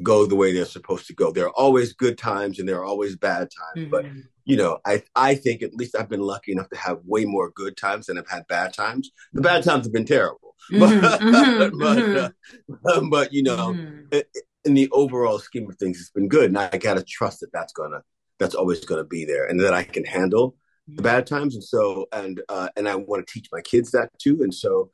go 0.03 0.27
the 0.27 0.37
way 0.37 0.53
they're 0.53 0.65
supposed 0.65 1.07
to 1.07 1.15
go. 1.15 1.33
There 1.33 1.47
are 1.47 1.57
always 1.57 1.93
good 1.93 2.19
times 2.19 2.59
and 2.59 2.69
there 2.69 2.79
are 2.79 2.85
always 2.85 3.17
bad 3.17 3.49
times, 3.51 3.87
mm-hmm. 3.87 3.91
but 3.91 4.07
you 4.45 4.57
know, 4.57 4.79
I 4.85 5.03
I 5.15 5.35
think 5.35 5.63
at 5.63 5.75
least 5.75 5.97
I've 5.97 6.09
been 6.09 6.21
lucky 6.21 6.53
enough 6.53 6.69
to 6.71 6.77
have 6.77 6.99
way 7.05 7.25
more 7.25 7.51
good 7.51 7.77
times 7.77 8.07
than 8.07 8.19
I've 8.19 8.29
had 8.29 8.47
bad 8.47 8.73
times. 8.73 9.11
The 9.33 9.43
bad 9.43 9.65
times 9.65 9.87
have 9.87 9.93
been 9.93 10.07
terrible, 10.07 10.55
mm-hmm, 10.73 11.01
but 11.01 11.21
mm-hmm, 11.21 11.79
but, 11.79 11.99
mm-hmm. 11.99 12.87
Uh, 12.87 13.09
but 13.11 13.33
you 13.33 13.43
know, 13.43 13.75
mm-hmm. 13.75 14.19
in 14.65 14.75
the 14.75 14.89
overall 14.91 15.39
scheme 15.39 15.69
of 15.69 15.77
things, 15.77 16.01
it's 16.01 16.11
been 16.11 16.29
good, 16.29 16.47
and 16.47 16.59
I 16.59 16.77
gotta 16.79 17.03
trust 17.03 17.41
that 17.41 17.53
that's 17.53 17.73
gonna 17.73 18.03
that's 18.39 18.55
always 18.55 18.85
gonna 18.85 19.05
be 19.05 19.25
there, 19.25 19.47
and 19.47 19.61
that 19.61 19.75
I 19.75 19.85
can 19.85 20.05
handle 20.05 20.57
the 20.87 21.03
bad 21.03 21.27
times, 21.27 21.55
and 21.55 21.65
so 21.65 22.07
and 22.13 22.41
uh, 22.49 22.69
and 22.77 22.89
I 22.89 22.95
want 22.95 23.27
to 23.27 23.33
teach 23.33 23.49
my 23.53 23.61
kids 23.61 23.91
that 23.91 24.11
too, 24.19 24.43
and 24.43 24.55
so 24.55 24.91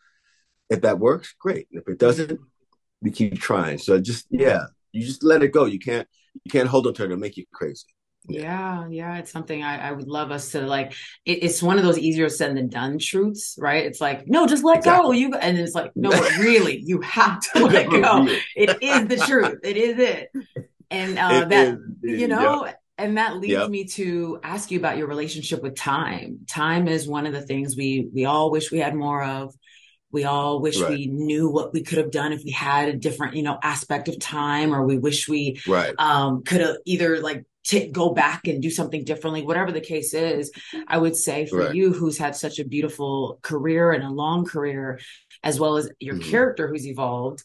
if 0.70 0.80
that 0.80 0.98
works, 0.98 1.34
great, 1.38 1.68
and 1.70 1.80
if 1.80 1.88
it 1.88 1.98
doesn't, 1.98 2.40
we 3.00 3.10
keep 3.10 3.38
trying. 3.38 3.78
So 3.78 4.00
just 4.00 4.26
yeah, 4.30 4.64
you 4.94 5.04
just 5.06 5.22
let 5.22 5.42
it 5.42 5.52
go. 5.52 5.64
You 5.64 5.78
can't 5.78 6.08
you 6.44 6.50
can't 6.50 6.68
hold 6.68 6.86
on 6.86 6.94
to 6.94 7.02
it; 7.02 7.06
it'll 7.06 7.18
make 7.18 7.36
you 7.36 7.44
crazy. 7.52 7.86
Yeah. 8.26 8.88
yeah, 8.88 9.18
It's 9.18 9.30
something 9.30 9.62
I, 9.62 9.88
I 9.88 9.92
would 9.92 10.08
love 10.08 10.30
us 10.30 10.52
to 10.52 10.62
like. 10.62 10.94
It, 11.26 11.42
it's 11.42 11.62
one 11.62 11.76
of 11.76 11.84
those 11.84 11.98
easier 11.98 12.28
said 12.28 12.56
than 12.56 12.68
done 12.68 12.98
truths, 12.98 13.56
right? 13.58 13.84
It's 13.84 14.00
like, 14.00 14.26
no, 14.26 14.46
just 14.46 14.64
let 14.64 14.78
exactly. 14.78 15.06
go. 15.06 15.12
You 15.12 15.34
and 15.34 15.58
it's 15.58 15.74
like, 15.74 15.92
no, 15.94 16.10
really, 16.38 16.80
you 16.80 17.00
have 17.02 17.40
to 17.52 17.64
let 17.66 17.90
go. 17.90 18.26
it 18.56 18.82
is 18.82 19.08
the 19.08 19.24
truth. 19.26 19.58
It 19.62 19.76
is 19.76 19.98
it. 19.98 20.30
And 20.90 21.18
uh, 21.18 21.42
it 21.42 21.48
that 21.50 21.78
is, 22.02 22.20
you 22.20 22.28
know, 22.28 22.64
yep. 22.64 22.80
and 22.96 23.18
that 23.18 23.36
leads 23.36 23.52
yep. 23.52 23.68
me 23.70 23.84
to 23.84 24.40
ask 24.42 24.70
you 24.70 24.78
about 24.78 24.96
your 24.96 25.06
relationship 25.06 25.62
with 25.62 25.74
time. 25.74 26.40
Time 26.48 26.88
is 26.88 27.06
one 27.06 27.26
of 27.26 27.34
the 27.34 27.42
things 27.42 27.76
we 27.76 28.08
we 28.14 28.24
all 28.24 28.50
wish 28.50 28.70
we 28.70 28.78
had 28.78 28.94
more 28.94 29.22
of. 29.22 29.54
We 30.14 30.24
all 30.24 30.60
wish 30.60 30.80
right. 30.80 30.90
we 30.90 31.06
knew 31.08 31.50
what 31.50 31.74
we 31.74 31.82
could 31.82 31.98
have 31.98 32.10
done 32.10 32.32
if 32.32 32.42
we 32.44 32.52
had 32.52 32.88
a 32.88 32.96
different, 32.96 33.34
you 33.36 33.42
know, 33.42 33.58
aspect 33.62 34.08
of 34.08 34.18
time, 34.18 34.74
or 34.74 34.86
we 34.86 34.96
wish 34.96 35.28
we 35.28 35.60
right. 35.66 35.94
um, 35.98 36.42
could 36.44 36.62
have 36.62 36.76
either 36.86 37.20
like 37.20 37.44
to 37.64 37.88
go 37.88 38.12
back 38.12 38.46
and 38.46 38.62
do 38.62 38.70
something 38.70 39.04
differently, 39.04 39.42
whatever 39.42 39.72
the 39.72 39.80
case 39.80 40.14
is, 40.14 40.52
I 40.86 40.98
would 40.98 41.16
say 41.16 41.46
for 41.46 41.58
right. 41.58 41.74
you, 41.74 41.92
who's 41.92 42.18
had 42.18 42.36
such 42.36 42.58
a 42.58 42.64
beautiful 42.64 43.38
career 43.42 43.90
and 43.90 44.04
a 44.04 44.10
long 44.10 44.44
career, 44.44 45.00
as 45.42 45.58
well 45.58 45.76
as 45.76 45.90
your 45.98 46.14
mm-hmm. 46.14 46.30
character 46.30 46.68
who's 46.68 46.86
evolved, 46.86 47.42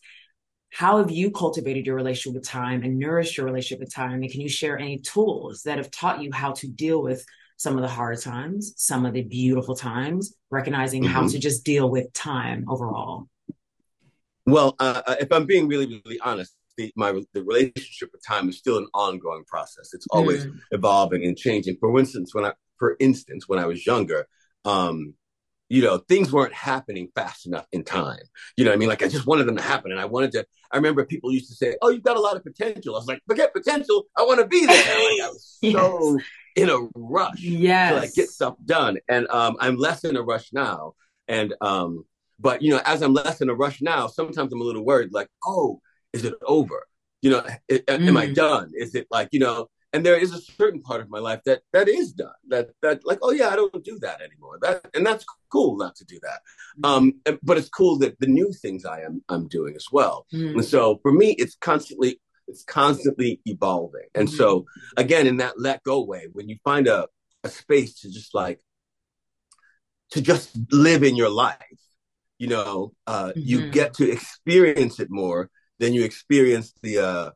how 0.71 0.97
have 0.97 1.09
you 1.09 1.31
cultivated 1.31 1.85
your 1.85 1.95
relationship 1.95 2.35
with 2.35 2.47
time 2.47 2.83
and 2.83 2.99
nourished 2.99 3.37
your 3.37 3.45
relationship 3.45 3.79
with 3.79 3.93
time? 3.93 4.21
And 4.21 4.31
can 4.31 4.41
you 4.41 4.49
share 4.49 4.77
any 4.77 4.99
tools 4.99 5.63
that 5.63 5.77
have 5.77 5.89
taught 5.89 6.21
you 6.21 6.31
how 6.31 6.51
to 6.53 6.67
deal 6.67 7.01
with 7.01 7.25
some 7.59 7.75
of 7.75 7.81
the 7.81 7.89
hard 7.89 8.21
times, 8.21 8.73
some 8.77 9.05
of 9.05 9.13
the 9.13 9.21
beautiful 9.21 9.75
times, 9.75 10.33
recognizing 10.49 11.03
mm-hmm. 11.03 11.11
how 11.11 11.27
to 11.27 11.37
just 11.37 11.65
deal 11.65 11.89
with 11.89 12.11
time 12.13 12.63
overall? 12.69 13.27
Well, 14.45 14.75
uh, 14.79 15.01
uh 15.05 15.15
if 15.19 15.31
I'm 15.31 15.45
being 15.45 15.67
really, 15.67 16.01
really 16.05 16.19
honest, 16.21 16.55
the 16.77 16.91
my 16.95 17.11
the 17.33 17.43
relationship 17.43 18.09
with 18.13 18.25
time 18.25 18.47
is 18.47 18.57
still 18.57 18.77
an 18.77 18.87
ongoing 18.93 19.43
process. 19.43 19.93
It's 19.93 20.07
always 20.09 20.45
mm. 20.45 20.57
evolving 20.71 21.25
and 21.25 21.37
changing. 21.37 21.75
For 21.81 21.99
instance, 21.99 22.33
when 22.33 22.45
I 22.45 22.53
for 22.77 22.95
instance 23.01 23.49
when 23.49 23.59
I 23.59 23.65
was 23.65 23.85
younger, 23.85 24.25
um, 24.63 25.13
you 25.69 25.83
know, 25.83 25.99
things 25.99 26.33
weren't 26.33 26.53
happening 26.53 27.09
fast 27.15 27.45
enough 27.45 27.67
in 27.71 27.83
time. 27.83 28.19
You 28.57 28.65
know 28.65 28.73
I 28.73 28.75
mean? 28.75 28.89
Like 28.89 29.03
I 29.03 29.07
just 29.07 29.27
wanted 29.27 29.45
them 29.45 29.55
to 29.55 29.61
happen. 29.61 29.91
And 29.91 29.99
I 29.99 30.05
wanted 30.05 30.31
to, 30.33 30.45
I 30.71 30.77
remember 30.77 31.05
people 31.05 31.31
used 31.31 31.49
to 31.49 31.55
say, 31.55 31.75
Oh, 31.81 31.89
you've 31.89 32.03
got 32.03 32.17
a 32.17 32.21
lot 32.21 32.35
of 32.35 32.43
potential. 32.43 32.95
I 32.95 32.97
was 32.97 33.07
like, 33.07 33.21
forget 33.27 33.53
potential. 33.53 34.05
I 34.17 34.23
want 34.23 34.39
to 34.39 34.47
be 34.47 34.65
there. 34.65 34.75
Like, 34.75 35.21
I 35.21 35.29
was 35.29 35.57
yes. 35.61 35.73
so 35.73 36.19
in 36.55 36.69
a 36.69 36.87
rush 36.95 37.39
yes. 37.39 37.93
to 37.93 37.99
like 37.99 38.13
get 38.15 38.29
stuff 38.29 38.55
done. 38.65 38.97
And 39.07 39.27
um, 39.29 39.57
I'm 39.59 39.77
less 39.77 40.03
in 40.03 40.17
a 40.17 40.23
rush 40.23 40.51
now. 40.51 40.93
And 41.27 41.53
um, 41.61 42.05
but 42.39 42.61
you 42.61 42.71
know, 42.71 42.81
as 42.85 43.01
I'm 43.01 43.13
less 43.13 43.41
in 43.41 43.49
a 43.49 43.55
rush 43.55 43.81
now, 43.81 44.07
sometimes 44.07 44.51
I'm 44.51 44.61
a 44.61 44.63
little 44.63 44.83
worried, 44.83 45.13
like, 45.13 45.27
oh, 45.45 45.81
is 46.13 46.25
it 46.25 46.33
over? 46.45 46.85
You 47.21 47.31
know, 47.31 47.45
it, 47.67 47.85
mm. 47.85 48.07
am 48.07 48.17
I 48.17 48.27
mm. 48.27 48.35
done? 48.35 48.71
Is 48.73 48.95
it 48.95 49.07
like, 49.11 49.29
you 49.31 49.39
know, 49.39 49.69
and 49.93 50.05
there 50.05 50.17
is 50.17 50.33
a 50.33 50.41
certain 50.41 50.81
part 50.81 51.01
of 51.01 51.09
my 51.09 51.19
life 51.19 51.41
that 51.45 51.61
that 51.73 51.87
is 51.87 52.11
done 52.11 52.31
that 52.47 52.69
that 52.81 53.01
like 53.05 53.19
oh 53.21 53.31
yeah 53.31 53.49
i 53.49 53.55
don't 53.55 53.83
do 53.83 53.97
that 53.99 54.21
anymore 54.21 54.57
that 54.61 54.85
and 54.93 55.05
that's 55.05 55.25
cool 55.51 55.77
not 55.77 55.95
to 55.95 56.05
do 56.05 56.19
that 56.21 56.41
mm. 56.81 56.89
um 56.89 57.13
but 57.43 57.57
it's 57.57 57.69
cool 57.69 57.97
that 57.97 58.19
the 58.19 58.27
new 58.27 58.51
things 58.51 58.85
i 58.85 59.01
am 59.01 59.21
i'm 59.29 59.47
doing 59.47 59.75
as 59.75 59.87
well 59.91 60.25
mm. 60.33 60.51
and 60.51 60.65
so 60.65 60.99
for 61.01 61.11
me 61.11 61.31
it's 61.31 61.55
constantly 61.55 62.19
it's 62.47 62.63
constantly 62.63 63.41
evolving 63.45 64.07
and 64.15 64.27
mm. 64.27 64.31
so 64.31 64.65
again 64.97 65.27
in 65.27 65.37
that 65.37 65.59
let 65.59 65.83
go 65.83 66.03
way 66.03 66.27
when 66.33 66.49
you 66.49 66.57
find 66.63 66.87
a 66.87 67.07
a 67.43 67.49
space 67.49 68.01
to 68.01 68.11
just 68.11 68.35
like 68.35 68.59
to 70.11 70.21
just 70.21 70.57
live 70.71 71.03
in 71.03 71.15
your 71.15 71.29
life 71.29 71.57
you 72.37 72.47
know 72.47 72.91
uh 73.07 73.27
mm-hmm. 73.27 73.39
you 73.39 73.69
get 73.69 73.93
to 73.93 74.09
experience 74.11 74.99
it 74.99 75.07
more 75.09 75.49
than 75.79 75.93
you 75.93 76.03
experience 76.03 76.73
the 76.83 76.99
uh, 76.99 77.29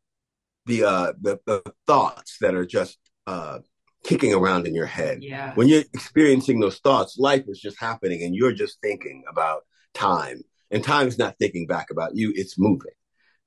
the, 0.65 0.84
uh, 0.84 1.13
the 1.19 1.39
the 1.45 1.73
thoughts 1.88 2.38
that 2.41 2.56
are 2.56 2.65
just 2.65 2.97
uh, 3.28 3.60
kicking 4.04 4.34
around 4.34 4.67
in 4.67 4.76
your 4.76 4.86
head. 4.86 5.19
Yeah. 5.21 5.54
When 5.56 5.67
you're 5.67 5.84
experiencing 5.93 6.60
those 6.60 6.80
thoughts, 6.80 7.17
life 7.17 7.43
is 7.47 7.60
just 7.60 7.80
happening, 7.80 8.23
and 8.23 8.36
you're 8.36 8.54
just 8.54 8.80
thinking 8.82 9.23
about 9.30 9.63
time, 9.93 10.41
and 10.71 10.84
time's 10.84 11.17
not 11.17 11.38
thinking 11.39 11.67
back 11.67 11.88
about 11.91 12.15
you; 12.15 12.32
it's 12.36 12.58
moving. 12.58 12.93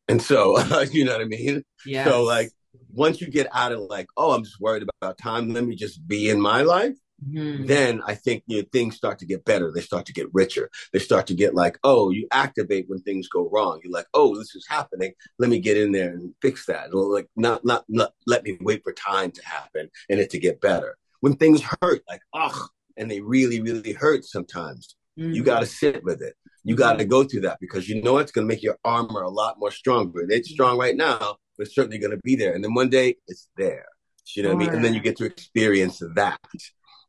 And 0.08 0.20
so, 0.20 0.56
uh, 0.58 0.86
you 0.92 1.04
know 1.04 1.12
what 1.12 1.22
I 1.22 1.26
mean? 1.26 1.62
Yeah. 1.84 2.04
So, 2.04 2.22
like, 2.22 2.50
once 2.92 3.20
you 3.20 3.28
get 3.28 3.48
out 3.52 3.72
of 3.72 3.80
like, 3.80 4.06
oh, 4.16 4.32
I'm 4.32 4.44
just 4.44 4.60
worried 4.60 4.86
about 5.00 5.18
time. 5.18 5.52
Let 5.52 5.64
me 5.64 5.74
just 5.74 6.06
be 6.06 6.28
in 6.28 6.40
my 6.40 6.62
life. 6.62 6.94
Mm-hmm. 7.24 7.66
Then 7.66 8.02
I 8.06 8.14
think 8.14 8.42
you 8.46 8.58
know, 8.58 8.68
things 8.72 8.96
start 8.96 9.18
to 9.20 9.26
get 9.26 9.44
better. 9.44 9.72
They 9.72 9.80
start 9.80 10.06
to 10.06 10.12
get 10.12 10.32
richer. 10.34 10.70
They 10.92 10.98
start 10.98 11.26
to 11.28 11.34
get 11.34 11.54
like, 11.54 11.78
oh, 11.82 12.10
you 12.10 12.26
activate 12.30 12.88
when 12.88 13.00
things 13.00 13.28
go 13.28 13.48
wrong. 13.50 13.80
You're 13.82 13.92
like, 13.92 14.06
oh, 14.12 14.36
this 14.36 14.54
is 14.54 14.66
happening. 14.68 15.12
Let 15.38 15.50
me 15.50 15.58
get 15.58 15.76
in 15.76 15.92
there 15.92 16.10
and 16.10 16.34
fix 16.42 16.66
that. 16.66 16.92
Or 16.92 17.12
like, 17.12 17.28
not, 17.36 17.64
not, 17.64 17.84
not 17.88 18.12
let 18.26 18.44
me 18.44 18.58
wait 18.60 18.82
for 18.82 18.92
time 18.92 19.30
to 19.32 19.46
happen 19.46 19.88
and 20.10 20.20
it 20.20 20.30
to 20.30 20.38
get 20.38 20.60
better. 20.60 20.96
When 21.20 21.36
things 21.36 21.62
hurt, 21.80 22.02
like, 22.08 22.20
ugh, 22.34 22.68
and 22.96 23.10
they 23.10 23.20
really, 23.20 23.60
really 23.60 23.92
hurt 23.92 24.24
sometimes, 24.24 24.96
mm-hmm. 25.18 25.32
you 25.32 25.42
got 25.42 25.60
to 25.60 25.66
sit 25.66 26.04
with 26.04 26.20
it. 26.20 26.34
You 26.64 26.74
got 26.74 26.98
to 26.98 27.04
go 27.04 27.24
through 27.24 27.42
that 27.42 27.58
because 27.60 27.88
you 27.88 28.02
know 28.02 28.18
it's 28.18 28.32
going 28.32 28.46
to 28.46 28.52
make 28.52 28.62
your 28.62 28.78
armor 28.84 29.22
a 29.22 29.30
lot 29.30 29.58
more 29.58 29.70
stronger. 29.70 30.26
It's 30.28 30.50
strong 30.50 30.78
right 30.78 30.96
now, 30.96 31.36
but 31.56 31.66
it's 31.66 31.74
certainly 31.74 31.98
going 31.98 32.10
to 32.10 32.18
be 32.18 32.34
there. 32.34 32.54
And 32.54 32.62
then 32.62 32.74
one 32.74 32.90
day 32.90 33.16
it's 33.28 33.48
there. 33.56 33.86
You 34.34 34.42
know 34.42 34.48
what 34.48 34.56
I 34.56 34.58
mean? 34.66 34.74
And 34.74 34.84
then 34.84 34.92
you 34.92 35.00
get 35.00 35.16
to 35.18 35.24
experience 35.24 36.02
that. 36.16 36.40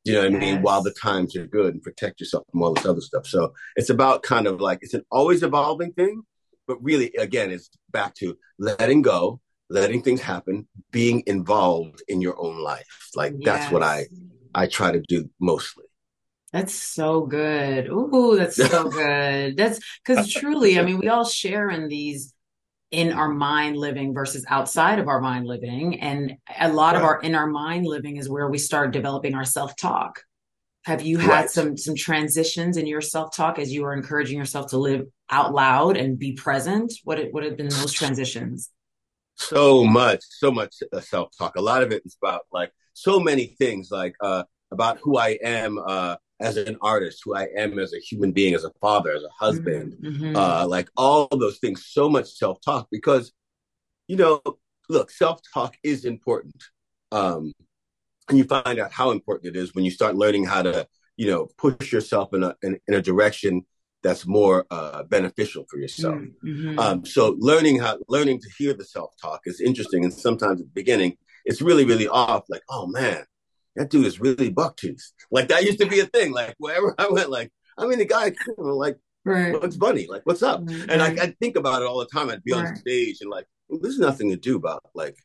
You 0.07 0.13
know 0.13 0.23
what 0.23 0.31
yes. 0.31 0.41
I 0.41 0.45
mean? 0.45 0.61
While 0.61 0.81
the 0.81 0.93
times 0.93 1.35
are 1.35 1.47
good 1.47 1.73
and 1.73 1.83
protect 1.83 2.19
yourself 2.19 2.45
from 2.51 2.63
all 2.63 2.73
this 2.73 2.85
other 2.85 3.01
stuff. 3.01 3.27
So 3.27 3.53
it's 3.75 3.89
about 3.89 4.23
kind 4.23 4.47
of 4.47 4.61
like 4.61 4.79
it's 4.81 4.93
an 4.93 5.03
always 5.11 5.43
evolving 5.43 5.93
thing, 5.93 6.23
but 6.67 6.81
really, 6.83 7.13
again, 7.17 7.51
it's 7.51 7.69
back 7.91 8.15
to 8.15 8.37
letting 8.57 9.01
go, 9.01 9.41
letting 9.69 10.01
things 10.01 10.21
happen, 10.21 10.67
being 10.91 11.23
involved 11.27 12.01
in 12.07 12.21
your 12.21 12.39
own 12.39 12.59
life. 12.59 13.09
Like 13.15 13.33
yes. 13.37 13.45
that's 13.45 13.71
what 13.71 13.83
I 13.83 14.07
I 14.55 14.67
try 14.67 14.91
to 14.91 15.01
do 15.07 15.29
mostly. 15.39 15.85
That's 16.53 16.73
so 16.73 17.21
good. 17.25 17.87
Ooh, 17.89 18.35
that's 18.37 18.55
so 18.55 18.89
good. 18.89 19.57
That's 19.57 19.79
because 20.05 20.31
truly, 20.31 20.79
I 20.79 20.83
mean, 20.83 20.99
we 20.99 21.09
all 21.09 21.25
share 21.25 21.69
in 21.69 21.87
these 21.87 22.33
in 22.91 23.11
our 23.11 23.29
mind 23.29 23.77
living 23.77 24.13
versus 24.13 24.45
outside 24.47 24.99
of 24.99 25.07
our 25.07 25.19
mind 25.19 25.45
living. 25.45 25.99
And 25.99 26.37
a 26.59 26.71
lot 26.71 26.93
right. 26.93 26.99
of 26.99 27.03
our 27.03 27.21
in 27.21 27.35
our 27.35 27.47
mind 27.47 27.85
living 27.85 28.17
is 28.17 28.29
where 28.29 28.49
we 28.49 28.57
start 28.57 28.91
developing 28.91 29.35
our 29.35 29.45
self 29.45 29.75
talk. 29.75 30.23
Have 30.85 31.01
you 31.01 31.17
had 31.17 31.29
right. 31.29 31.49
some 31.49 31.77
some 31.77 31.95
transitions 31.95 32.77
in 32.77 32.87
your 32.87 33.01
self 33.01 33.35
talk 33.35 33.59
as 33.59 33.71
you 33.73 33.83
are 33.85 33.93
encouraging 33.93 34.37
yourself 34.37 34.67
to 34.71 34.77
live 34.77 35.05
out 35.29 35.53
loud 35.53 35.97
and 35.97 36.17
be 36.17 36.33
present? 36.33 36.93
What 37.03 37.19
it, 37.19 37.33
what 37.33 37.43
have 37.43 37.57
been 37.57 37.69
those 37.69 37.91
transitions? 37.91 38.69
So 39.35 39.83
much, 39.83 40.21
so 40.29 40.51
much 40.51 40.77
uh, 40.91 41.01
self 41.01 41.29
talk. 41.37 41.57
A 41.57 41.61
lot 41.61 41.83
of 41.83 41.91
it 41.91 42.03
is 42.05 42.17
about 42.21 42.43
like 42.51 42.71
so 42.93 43.19
many 43.19 43.47
things, 43.59 43.89
like 43.91 44.15
uh, 44.21 44.43
about 44.71 44.99
who 45.01 45.17
I 45.17 45.37
am, 45.43 45.77
uh, 45.77 46.15
as 46.39 46.57
an 46.57 46.77
artist, 46.81 47.21
who 47.23 47.35
I 47.35 47.47
am 47.55 47.79
as 47.79 47.93
a 47.93 47.99
human 47.99 48.31
being, 48.31 48.53
as 48.53 48.63
a 48.63 48.71
father, 48.79 49.11
as 49.11 49.23
a 49.23 49.29
husband, 49.45 49.97
mm-hmm. 50.01 50.35
uh, 50.35 50.67
like 50.67 50.89
all 50.95 51.27
those 51.31 51.57
things, 51.57 51.85
so 51.87 52.09
much 52.09 52.31
self 52.31 52.61
talk 52.61 52.87
because, 52.91 53.31
you 54.07 54.17
know, 54.17 54.41
look, 54.89 55.09
self 55.09 55.41
talk 55.53 55.75
is 55.83 56.05
important. 56.05 56.63
Um, 57.11 57.53
and 58.29 58.37
you 58.37 58.43
find 58.43 58.79
out 58.79 58.91
how 58.91 59.11
important 59.11 59.55
it 59.55 59.59
is 59.59 59.73
when 59.73 59.85
you 59.85 59.91
start 59.91 60.15
learning 60.15 60.45
how 60.45 60.61
to, 60.61 60.87
you 61.15 61.27
know, 61.27 61.47
push 61.57 61.91
yourself 61.91 62.33
in 62.33 62.43
a, 62.43 62.55
in, 62.61 62.79
in 62.87 62.93
a 62.93 63.01
direction 63.01 63.65
that's 64.03 64.27
more 64.27 64.65
uh, 64.69 65.03
beneficial 65.03 65.65
for 65.69 65.77
yourself. 65.77 66.21
Mm-hmm. 66.43 66.77
Um, 66.77 67.05
so 67.05 67.35
learning 67.39 67.79
how, 67.79 67.97
learning 68.07 68.41
to 68.41 68.49
hear 68.57 68.73
the 68.73 68.85
self 68.85 69.13
talk 69.21 69.41
is 69.45 69.59
interesting. 69.59 70.03
And 70.03 70.13
sometimes 70.13 70.61
at 70.61 70.67
the 70.67 70.73
beginning, 70.73 71.17
it's 71.45 71.61
really, 71.61 71.85
really 71.85 72.07
off 72.07 72.43
like, 72.49 72.61
oh 72.69 72.85
man, 72.87 73.25
that 73.77 73.89
dude 73.89 74.05
is 74.05 74.19
really 74.19 74.49
buck 74.49 74.77
bucktooth. 74.77 75.01
Like 75.31 75.47
that 75.47 75.63
used 75.63 75.79
to 75.79 75.87
be 75.87 76.01
a 76.01 76.05
thing. 76.05 76.33
Like 76.33 76.55
wherever 76.57 76.93
I 76.97 77.07
went, 77.09 77.29
like 77.29 77.51
I 77.77 77.87
mean, 77.87 77.99
the 77.99 78.05
guy 78.05 78.33
like 78.57 78.97
Right. 79.27 79.51
What's 79.51 79.75
funny? 79.75 80.07
Like, 80.07 80.21
what's 80.23 80.41
up? 80.41 80.61
Right, 80.63 80.85
And 80.89 81.01
right. 81.01 81.19
I, 81.19 81.23
I 81.23 81.35
think 81.41 81.57
about 81.57 81.81
it 81.81 81.85
all 81.85 81.99
the 81.99 82.05
time. 82.05 82.29
I'd 82.29 82.45
be 82.45 82.53
on 82.53 82.77
stage 82.77 83.17
and 83.19 83.29
like, 83.29 83.45
there's 83.69 83.99
nothing 83.99 84.29
to 84.29 84.37
do 84.37 84.55
about 84.55 84.85
like 84.95 85.17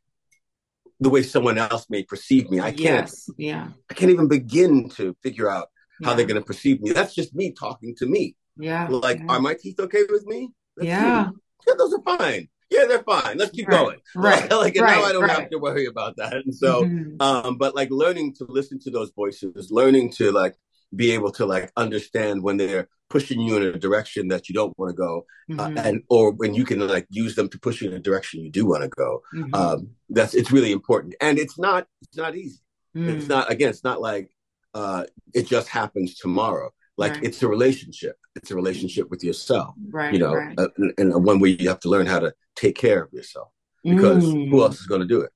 the 0.98 1.08
way 1.08 1.22
someone 1.22 1.56
else 1.56 1.86
may 1.88 2.02
perceive 2.02 2.50
me. 2.50 2.58
I 2.58 2.72
can't. 2.72 2.80
Yes. 2.80 3.30
Yeah. 3.38 3.68
I 3.88 3.94
can't 3.94 4.10
even 4.10 4.26
begin 4.26 4.88
to 4.96 5.16
figure 5.22 5.48
out 5.48 5.68
how 6.02 6.14
they're 6.14 6.26
going 6.26 6.40
to 6.40 6.44
perceive 6.44 6.80
me. 6.80 6.90
That's 6.90 7.14
just 7.14 7.32
me 7.32 7.52
talking 7.52 7.94
to 7.98 8.06
me. 8.06 8.34
Yeah. 8.58 8.88
Like, 8.88 9.20
yeah. 9.20 9.26
are 9.28 9.40
my 9.40 9.54
teeth 9.54 9.78
okay 9.78 10.02
with 10.10 10.26
me? 10.26 10.50
Let's 10.76 10.88
Yeah. 10.88 11.26
see. 11.28 11.36
Yeah, 11.68 11.74
those 11.78 11.94
are 11.94 12.18
fine. 12.18 12.48
Yeah, 12.72 12.86
they're 12.86 13.02
fine. 13.02 13.36
Let's 13.38 13.50
keep 13.52 13.68
Right, 13.68 13.78
going. 13.78 13.98
right, 14.16 14.50
like, 14.50 14.76
and 14.76 14.86
now 14.86 15.02
I 15.02 15.12
don't 15.12 15.22
right. 15.22 15.30
have 15.30 15.50
to 15.50 15.58
worry 15.58 15.86
about 15.86 16.16
that. 16.16 16.34
And 16.44 16.54
so, 16.54 16.84
Mhm. 16.84 17.20
um, 17.20 17.58
but 17.58 17.74
like 17.74 17.90
learning 17.90 18.34
to 18.36 18.44
listen 18.48 18.78
to 18.80 18.90
those 18.90 19.10
voices, 19.22 19.70
learning 19.70 20.12
to 20.18 20.32
like 20.32 20.54
be 20.94 21.12
able 21.12 21.32
to 21.32 21.44
like 21.46 21.70
understand 21.76 22.42
when 22.42 22.56
they're 22.56 22.88
pushing 23.10 23.40
you 23.40 23.56
in 23.58 23.62
a 23.62 23.78
direction 23.78 24.28
that 24.28 24.48
you 24.48 24.54
don't 24.54 24.76
want 24.78 24.90
to 24.90 24.96
go, 24.96 25.26
uh, 25.58 25.68
Mhm. 25.68 25.84
and 25.86 26.02
or 26.08 26.32
when 26.32 26.54
you 26.54 26.64
can 26.64 26.78
like 26.96 27.06
use 27.10 27.34
them 27.36 27.48
to 27.50 27.58
push 27.58 27.82
you 27.82 27.88
in 27.90 27.94
a 27.94 28.00
direction 28.00 28.40
you 28.40 28.50
do 28.50 28.64
want 28.66 28.82
to 28.82 28.88
go. 28.88 29.22
Mhm. 29.34 29.54
Um, 29.54 29.78
that's 30.08 30.34
it's 30.34 30.50
really 30.50 30.72
important, 30.72 31.14
and 31.20 31.38
it's 31.38 31.58
not 31.58 31.86
it's 32.02 32.16
not 32.16 32.34
easy. 32.36 32.60
It's 32.94 33.26
Mm. 33.26 33.28
not 33.34 33.50
again. 33.52 33.70
It's 33.70 33.84
not 33.84 34.00
like 34.00 34.30
uh, 34.74 35.04
it 35.34 35.46
just 35.46 35.68
happens 35.68 36.14
tomorrow. 36.16 36.70
Like 36.96 37.14
Right. 37.14 37.24
it's 37.24 37.42
a 37.42 37.48
relationship. 37.48 38.16
It's 38.36 38.50
a 38.50 38.54
relationship 38.54 39.08
with 39.10 39.24
yourself. 39.24 39.74
right. 39.90 40.12
You 40.12 40.18
know, 40.20 40.34
right. 40.34 40.58
uh, 40.58 40.68
and, 40.76 40.92
and 40.98 41.24
one 41.24 41.40
where 41.40 41.50
you 41.50 41.68
have 41.68 41.80
to 41.80 41.88
learn 41.88 42.06
how 42.06 42.18
to 42.18 42.34
take 42.54 42.76
care 42.76 43.02
of 43.02 43.12
yourself 43.12 43.48
because 43.82 44.24
Mm. 44.24 44.50
who 44.50 44.62
else 44.62 44.80
is 44.80 44.86
going 44.86 45.00
to 45.00 45.06
do 45.06 45.22
it? 45.22 45.30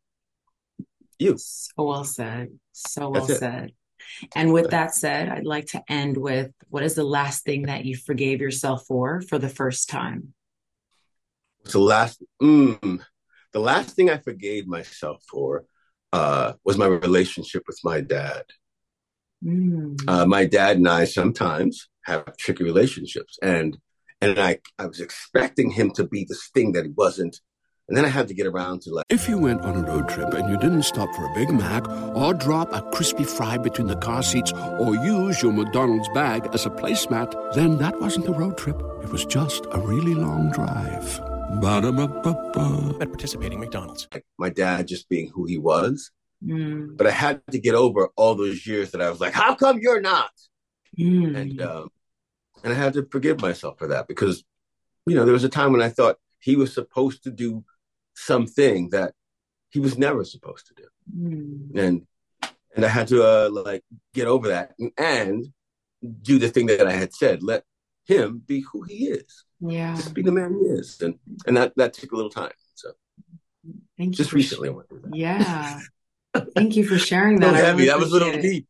You. 1.18 1.36
So 1.38 1.72
well 1.78 2.04
said. 2.04 2.58
So 2.72 3.08
well 3.08 3.26
That's 3.26 3.38
it. 3.38 3.40
said. 3.40 3.72
And 4.34 4.52
with 4.52 4.70
that 4.70 4.94
said, 4.94 5.28
I'd 5.28 5.46
like 5.46 5.66
to 5.68 5.82
end 5.88 6.16
with 6.16 6.52
what 6.68 6.82
is 6.82 6.94
the 6.94 7.04
last 7.04 7.44
thing 7.44 7.62
that 7.62 7.84
you 7.84 7.96
forgave 7.96 8.40
yourself 8.40 8.84
for 8.86 9.20
for 9.22 9.38
the 9.38 9.48
first 9.48 9.88
time? 9.88 10.34
So 11.64 11.80
last, 11.80 12.22
mm, 12.40 13.00
the 13.52 13.58
last 13.60 13.96
thing 13.96 14.10
I 14.10 14.18
forgave 14.18 14.66
myself 14.68 15.24
for 15.28 15.64
uh, 16.12 16.52
was 16.64 16.78
my 16.78 16.86
relationship 16.86 17.64
with 17.66 17.80
my 17.82 18.00
dad. 18.00 18.44
Mm. 19.44 20.00
Uh, 20.08 20.26
my 20.26 20.44
dad 20.44 20.76
and 20.78 20.88
I 20.88 21.04
sometimes 21.04 21.88
have 22.04 22.36
tricky 22.36 22.64
relationships, 22.64 23.38
and 23.42 23.78
and 24.20 24.38
I 24.38 24.60
I 24.78 24.86
was 24.86 25.00
expecting 25.00 25.70
him 25.70 25.90
to 25.92 26.04
be 26.04 26.24
this 26.28 26.48
thing 26.54 26.72
that 26.72 26.84
he 26.84 26.92
wasn't, 26.96 27.40
and 27.88 27.96
then 27.96 28.04
I 28.04 28.08
had 28.08 28.28
to 28.28 28.34
get 28.34 28.46
around 28.46 28.82
to 28.82 28.94
like. 28.94 29.04
If 29.08 29.28
you 29.28 29.38
went 29.38 29.60
on 29.62 29.76
a 29.76 29.86
road 29.86 30.08
trip 30.08 30.32
and 30.34 30.48
you 30.48 30.56
didn't 30.58 30.82
stop 30.84 31.14
for 31.14 31.26
a 31.26 31.34
Big 31.34 31.50
Mac 31.50 31.88
or 32.16 32.34
drop 32.34 32.72
a 32.72 32.82
crispy 32.92 33.24
fry 33.24 33.58
between 33.58 33.88
the 33.88 33.96
car 33.96 34.22
seats 34.22 34.52
or 34.80 34.94
use 34.96 35.42
your 35.42 35.52
McDonald's 35.52 36.08
bag 36.14 36.48
as 36.52 36.66
a 36.66 36.70
placemat, 36.70 37.54
then 37.54 37.78
that 37.78 38.00
wasn't 38.00 38.26
a 38.28 38.32
road 38.32 38.56
trip. 38.56 38.80
It 39.02 39.10
was 39.10 39.24
just 39.24 39.66
a 39.70 39.78
really 39.78 40.14
long 40.14 40.50
drive. 40.50 41.20
Ba-da-ba-ba-ba. 41.60 42.96
at 43.00 43.08
participating 43.08 43.60
McDonald's. 43.60 44.08
my 44.36 44.50
dad 44.50 44.88
just 44.88 45.08
being 45.08 45.30
who 45.32 45.44
he 45.44 45.58
was. 45.58 46.10
Mm. 46.46 46.96
But 46.96 47.06
I 47.06 47.10
had 47.10 47.42
to 47.50 47.58
get 47.58 47.74
over 47.74 48.08
all 48.16 48.34
those 48.34 48.66
years 48.66 48.92
that 48.92 49.02
I 49.02 49.10
was 49.10 49.20
like, 49.20 49.32
how 49.32 49.54
come 49.54 49.78
you're 49.80 50.00
not? 50.00 50.30
Mm. 50.98 51.36
And 51.36 51.60
um, 51.62 51.88
and 52.64 52.72
I 52.72 52.76
had 52.76 52.94
to 52.94 53.06
forgive 53.10 53.40
myself 53.40 53.78
for 53.78 53.88
that 53.88 54.08
because, 54.08 54.44
you 55.06 55.14
know, 55.14 55.24
there 55.24 55.34
was 55.34 55.44
a 55.44 55.48
time 55.48 55.72
when 55.72 55.82
I 55.82 55.88
thought 55.88 56.16
he 56.38 56.56
was 56.56 56.72
supposed 56.72 57.24
to 57.24 57.30
do 57.30 57.64
something 58.14 58.90
that 58.90 59.12
he 59.70 59.80
was 59.80 59.98
never 59.98 60.24
supposed 60.24 60.66
to 60.68 60.74
do, 60.74 60.88
Mm. 61.14 61.78
and 61.78 62.06
and 62.74 62.84
I 62.84 62.88
had 62.88 63.08
to 63.08 63.22
uh, 63.22 63.48
like 63.50 63.82
get 64.14 64.26
over 64.26 64.48
that 64.48 64.74
and 64.96 65.46
do 66.22 66.38
the 66.38 66.48
thing 66.48 66.66
that 66.66 66.86
I 66.86 66.92
had 66.92 67.14
said. 67.14 67.42
Let 67.42 67.64
him 68.06 68.42
be 68.46 68.60
who 68.60 68.82
he 68.82 69.06
is. 69.06 69.44
Yeah. 69.60 69.96
Just 69.96 70.14
be 70.14 70.22
the 70.22 70.32
man 70.32 70.58
he 70.60 70.66
is, 70.66 71.00
and 71.00 71.18
and 71.46 71.56
that 71.56 71.72
that 71.76 71.92
took 71.94 72.12
a 72.12 72.16
little 72.16 72.30
time. 72.30 72.52
So 72.74 72.92
Thank 73.98 74.14
just 74.14 74.32
recently, 74.32 74.68
I 74.68 74.72
went 74.72 74.88
through 74.88 75.02
that. 75.02 75.16
Yeah. 75.16 75.80
Thank 76.54 76.76
you 76.76 76.86
for 76.86 76.98
sharing 76.98 77.40
So 77.40 77.46
that. 77.46 77.54
I 77.54 77.58
heavy. 77.58 77.76
really 77.84 77.88
That 77.88 77.98
was 77.98 78.10
a 78.10 78.12
little 78.12 78.34
it. 78.34 78.42
deep. 78.42 78.66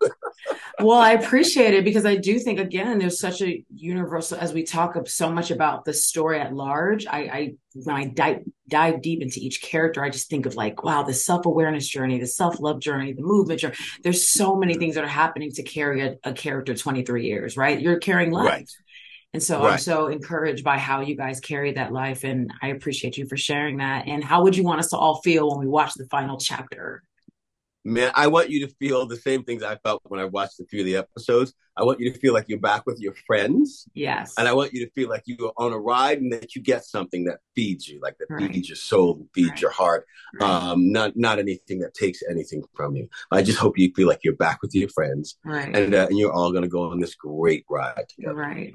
Well, 0.79 0.99
I 0.99 1.13
appreciate 1.13 1.73
it 1.73 1.85
because 1.85 2.05
I 2.05 2.17
do 2.17 2.39
think 2.39 2.61
again, 2.61 2.99
there's 2.99 3.19
such 3.19 3.41
a 3.41 3.65
universal 3.75 4.37
as 4.39 4.53
we 4.53 4.63
talk 4.63 4.95
of 4.95 5.09
so 5.09 5.33
much 5.33 5.51
about 5.51 5.87
the 5.87 5.95
story 5.95 6.39
at 6.39 6.53
large. 6.55 7.07
I, 7.07 7.19
I 7.19 7.55
when 7.75 7.97
I 7.97 8.05
dive 8.09 8.43
dive 8.69 9.01
deep 9.01 9.23
into 9.23 9.41
each 9.41 9.63
character, 9.63 10.05
I 10.05 10.11
just 10.11 10.29
think 10.29 10.45
of 10.45 10.55
like, 10.55 10.85
wow, 10.85 11.03
the 11.03 11.15
self 11.15 11.47
awareness 11.47 11.89
journey, 11.89 12.19
the 12.21 12.27
self 12.27 12.61
love 12.61 12.81
journey, 12.81 13.15
the 13.15 13.23
movement 13.23 13.61
journey. 13.61 13.75
There's 14.03 14.29
so 14.29 14.55
many 14.57 14.75
things 14.75 14.97
that 14.97 15.05
are 15.05 15.09
happening 15.09 15.51
to 15.53 15.63
carry 15.63 16.03
a, 16.03 16.17
a 16.25 16.35
character 16.35 16.75
23 16.75 17.25
years, 17.27 17.57
right? 17.57 17.81
You're 17.81 17.99
carrying 17.99 18.31
life. 18.31 18.45
Right. 18.47 18.71
And 19.33 19.43
so 19.43 19.67
I'm 19.67 19.79
so 19.79 20.07
encouraged 20.09 20.65
by 20.65 20.79
how 20.79 21.01
you 21.01 21.15
guys 21.17 21.41
carry 21.41 21.73
that 21.73 21.93
life. 21.93 22.25
And 22.25 22.51
I 22.63 22.69
appreciate 22.69 23.19
you 23.19 23.27
for 23.27 23.37
sharing 23.37 23.79
that. 23.79 24.07
And 24.07 24.25
how 24.25 24.43
would 24.45 24.57
you 24.57 24.63
want 24.63 24.81
us 24.81 24.89
to 24.91 24.97
all 24.97 25.21
feel 25.23 25.51
when 25.51 25.59
we 25.61 25.67
watch 25.67 25.93
the 25.95 26.07
final 26.07 26.39
chapter? 26.39 27.03
Man, 27.87 28.11
I 28.17 28.27
want 28.27 28.51
you 28.51 28.67
to 28.67 28.75
feel 28.81 29.07
the 29.07 29.17
same 29.17 29.45
things 29.45 29.63
I 29.63 29.77
felt 29.77 30.03
when 30.07 30.19
I 30.19 30.25
watched 30.25 30.59
a 30.59 30.65
few 30.65 30.81
of 30.81 30.87
the 30.87 30.97
episodes. 30.97 31.55
I 31.77 31.85
want 31.85 32.01
you 32.01 32.13
to 32.13 32.19
feel 32.19 32.35
like 32.35 32.47
you're 32.49 32.59
back 32.59 32.85
with 32.85 32.99
your 32.99 33.15
friends. 33.29 33.87
Yes. 33.95 34.35
And 34.37 34.49
I 34.49 34.55
want 34.55 34.73
you 34.73 34.85
to 34.85 34.91
feel 34.91 35.09
like 35.09 35.23
you 35.27 35.37
are 35.47 35.53
on 35.65 35.73
a 35.73 35.79
ride 35.79 36.19
and 36.21 36.33
that 36.33 36.57
you 36.57 36.63
get 36.63 36.85
something 36.85 37.27
that 37.27 37.39
feeds 37.55 37.87
you, 37.87 38.01
like 38.03 38.17
that 38.19 38.27
Right. 38.29 38.51
feeds 38.53 38.69
your 38.69 38.75
soul, 38.77 39.29
feeds 39.33 39.51
Right. 39.51 39.61
your 39.61 39.71
heart. 39.71 40.05
Right. 40.41 40.51
Um, 40.51 40.91
not 40.91 41.17
not 41.17 41.39
anything 41.39 41.79
that 41.79 41.95
takes 41.95 42.25
anything 42.29 42.65
from 42.75 42.97
you. 42.97 43.09
I 43.31 43.43
just 43.43 43.59
hope 43.59 43.79
you 43.79 43.93
feel 43.95 44.09
like 44.09 44.25
you're 44.25 44.35
back 44.35 44.63
with 44.63 44.75
your 44.75 44.89
friends 44.89 45.39
right. 45.45 45.77
and 45.77 45.95
uh, 45.95 46.07
and 46.11 46.19
you're 46.19 46.33
all 46.33 46.51
gonna 46.53 46.67
go 46.69 46.91
on 46.91 46.99
this 46.99 47.15
great 47.15 47.65
ride 47.71 48.09
together. 48.09 48.35
right. 48.35 48.75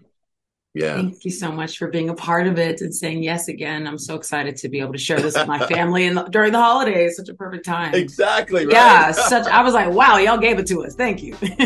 Yeah. 0.74 0.96
Thank 0.96 1.26
you 1.26 1.32
so 1.32 1.52
much 1.52 1.78
for 1.78 1.88
being 1.88 2.10
a 2.10 2.14
part 2.14 2.48
of 2.48 2.58
it 2.58 2.80
and 2.80 2.96
saying 2.96 3.24
yes 3.24 3.50
again. 3.50 3.86
I'm 3.86 3.98
so 3.98 4.16
excited 4.16 4.56
to 4.58 4.70
be 4.70 4.80
able 4.80 4.94
to 4.94 5.00
share 5.00 5.20
this 5.20 5.36
with 5.36 5.48
my 5.48 5.66
family 5.68 6.08
and 6.08 6.32
during 6.32 6.54
the 6.54 6.60
holidays. 6.60 7.18
Such 7.18 7.28
a 7.28 7.34
perfect 7.34 7.66
time. 7.66 7.94
Exactly. 7.94 8.66
Right? 8.66 8.74
Yeah, 8.74 9.12
such. 9.12 9.48
I 9.48 9.64
was 9.64 9.74
like, 9.74 9.90
wow, 9.92 10.18
y'all 10.18 10.38
gave 10.38 10.60
it 10.60 10.68
to 10.68 10.86
us. 10.86 10.96
Thank 10.96 11.22
you. 11.22 11.36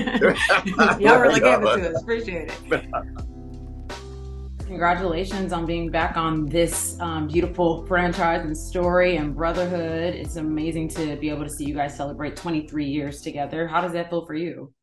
y'all 1.00 1.20
really 1.20 1.40
gave 1.40 1.62
it 1.62 1.76
to 1.76 1.92
us. 1.92 2.02
Appreciate 2.02 2.52
it. 2.52 2.86
Congratulations 4.66 5.54
on 5.54 5.68
being 5.68 5.92
back 5.92 6.18
on 6.18 6.48
this 6.48 7.00
um, 7.00 7.28
beautiful 7.28 7.86
franchise 7.86 8.44
and 8.44 8.58
story 8.58 9.18
and 9.18 9.36
brotherhood. 9.36 10.16
It's 10.16 10.38
amazing 10.38 10.90
to 10.90 11.16
be 11.18 11.30
able 11.30 11.44
to 11.44 11.50
see 11.52 11.66
you 11.66 11.76
guys 11.76 11.96
celebrate 11.96 12.36
23 12.36 12.86
years 12.86 13.22
together. 13.22 13.68
How 13.68 13.82
does 13.82 13.94
that 13.94 14.10
feel 14.10 14.26
for 14.26 14.34
you? 14.34 14.74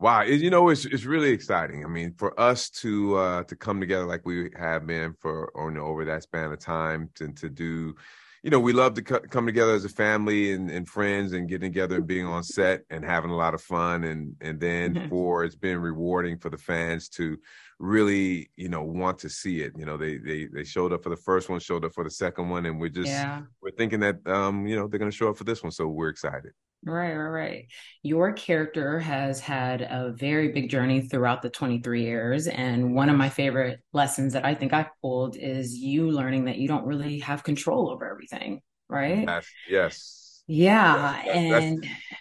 Wow, 0.00 0.22
it- 0.22 0.40
you 0.40 0.50
know, 0.50 0.68
it's 0.68 0.84
it's 0.84 1.04
really 1.04 1.30
exciting. 1.30 1.84
I 1.84 1.88
mean, 1.88 2.14
for 2.14 2.38
us 2.38 2.70
to 2.82 3.16
uh 3.16 3.42
to 3.44 3.56
come 3.56 3.80
together 3.80 4.04
like 4.06 4.24
we 4.24 4.50
have 4.56 4.86
been 4.86 5.14
for 5.14 5.48
or, 5.56 5.70
you 5.70 5.76
know, 5.76 5.86
over 5.86 6.04
that 6.04 6.22
span 6.22 6.52
of 6.52 6.58
time 6.60 7.10
to 7.16 7.32
to 7.32 7.48
do, 7.50 7.94
you 8.44 8.50
know, 8.50 8.60
we 8.60 8.72
love 8.72 8.94
to 8.94 9.02
co- 9.02 9.20
come 9.30 9.44
together 9.46 9.72
as 9.74 9.84
a 9.84 9.88
family 9.88 10.52
and, 10.52 10.70
and 10.70 10.88
friends 10.88 11.32
and 11.32 11.48
getting 11.48 11.72
together 11.72 11.96
and 11.96 12.06
being 12.06 12.26
on 12.26 12.44
set 12.44 12.82
and 12.90 13.04
having 13.04 13.30
a 13.32 13.36
lot 13.36 13.54
of 13.54 13.60
fun 13.62 14.04
and 14.04 14.36
and 14.40 14.60
then 14.60 14.94
Mhm. 14.94 15.08
for 15.08 15.42
it's 15.44 15.56
been 15.56 15.78
rewarding 15.80 16.38
for 16.38 16.48
the 16.50 16.58
fans 16.58 17.08
to 17.10 17.36
really 17.80 18.50
you 18.56 18.68
know 18.68 18.84
want 18.84 19.18
to 19.20 19.28
see 19.28 19.62
it. 19.62 19.72
You 19.76 19.84
know, 19.84 19.96
they 19.96 20.18
they 20.18 20.46
they 20.46 20.62
showed 20.64 20.92
up 20.92 21.02
for 21.02 21.10
the 21.10 21.16
first 21.16 21.48
one, 21.48 21.58
showed 21.58 21.84
up 21.84 21.92
for 21.92 22.04
the 22.04 22.10
second 22.10 22.50
one, 22.50 22.66
and 22.66 22.78
we're 22.80 22.88
just 22.88 23.26
Yeah. 23.26 23.46
we're 23.60 23.72
thinking 23.72 23.98
that 24.00 24.24
um 24.28 24.64
you 24.68 24.76
know 24.76 24.86
they're 24.86 25.00
going 25.00 25.10
to 25.10 25.16
show 25.16 25.28
up 25.30 25.36
for 25.38 25.44
this 25.44 25.60
one, 25.62 25.72
so 25.72 25.88
we're 25.88 26.08
excited. 26.08 26.52
Right, 26.84 27.14
right, 27.14 27.28
right. 27.28 27.66
Your 28.02 28.32
character 28.32 29.00
has 29.00 29.40
had 29.40 29.82
a 29.82 30.14
very 30.16 30.52
big 30.52 30.70
journey 30.70 31.02
throughout 31.02 31.42
the 31.42 31.50
23 31.50 32.02
years. 32.02 32.46
And 32.46 32.94
one 32.94 33.08
of 33.08 33.16
my 33.16 33.28
favorite 33.28 33.80
lessons 33.92 34.32
that 34.34 34.44
I 34.44 34.54
think 34.54 34.72
I 34.72 34.88
pulled 35.02 35.36
is 35.36 35.74
you 35.74 36.10
learning 36.10 36.44
that 36.44 36.56
you 36.56 36.68
don't 36.68 36.86
really 36.86 37.18
have 37.20 37.42
control 37.42 37.90
over 37.90 38.08
everything, 38.08 38.60
right? 38.88 39.26
Yes. 39.68 40.27
Yeah. 40.48 41.22
That's- 41.26 41.62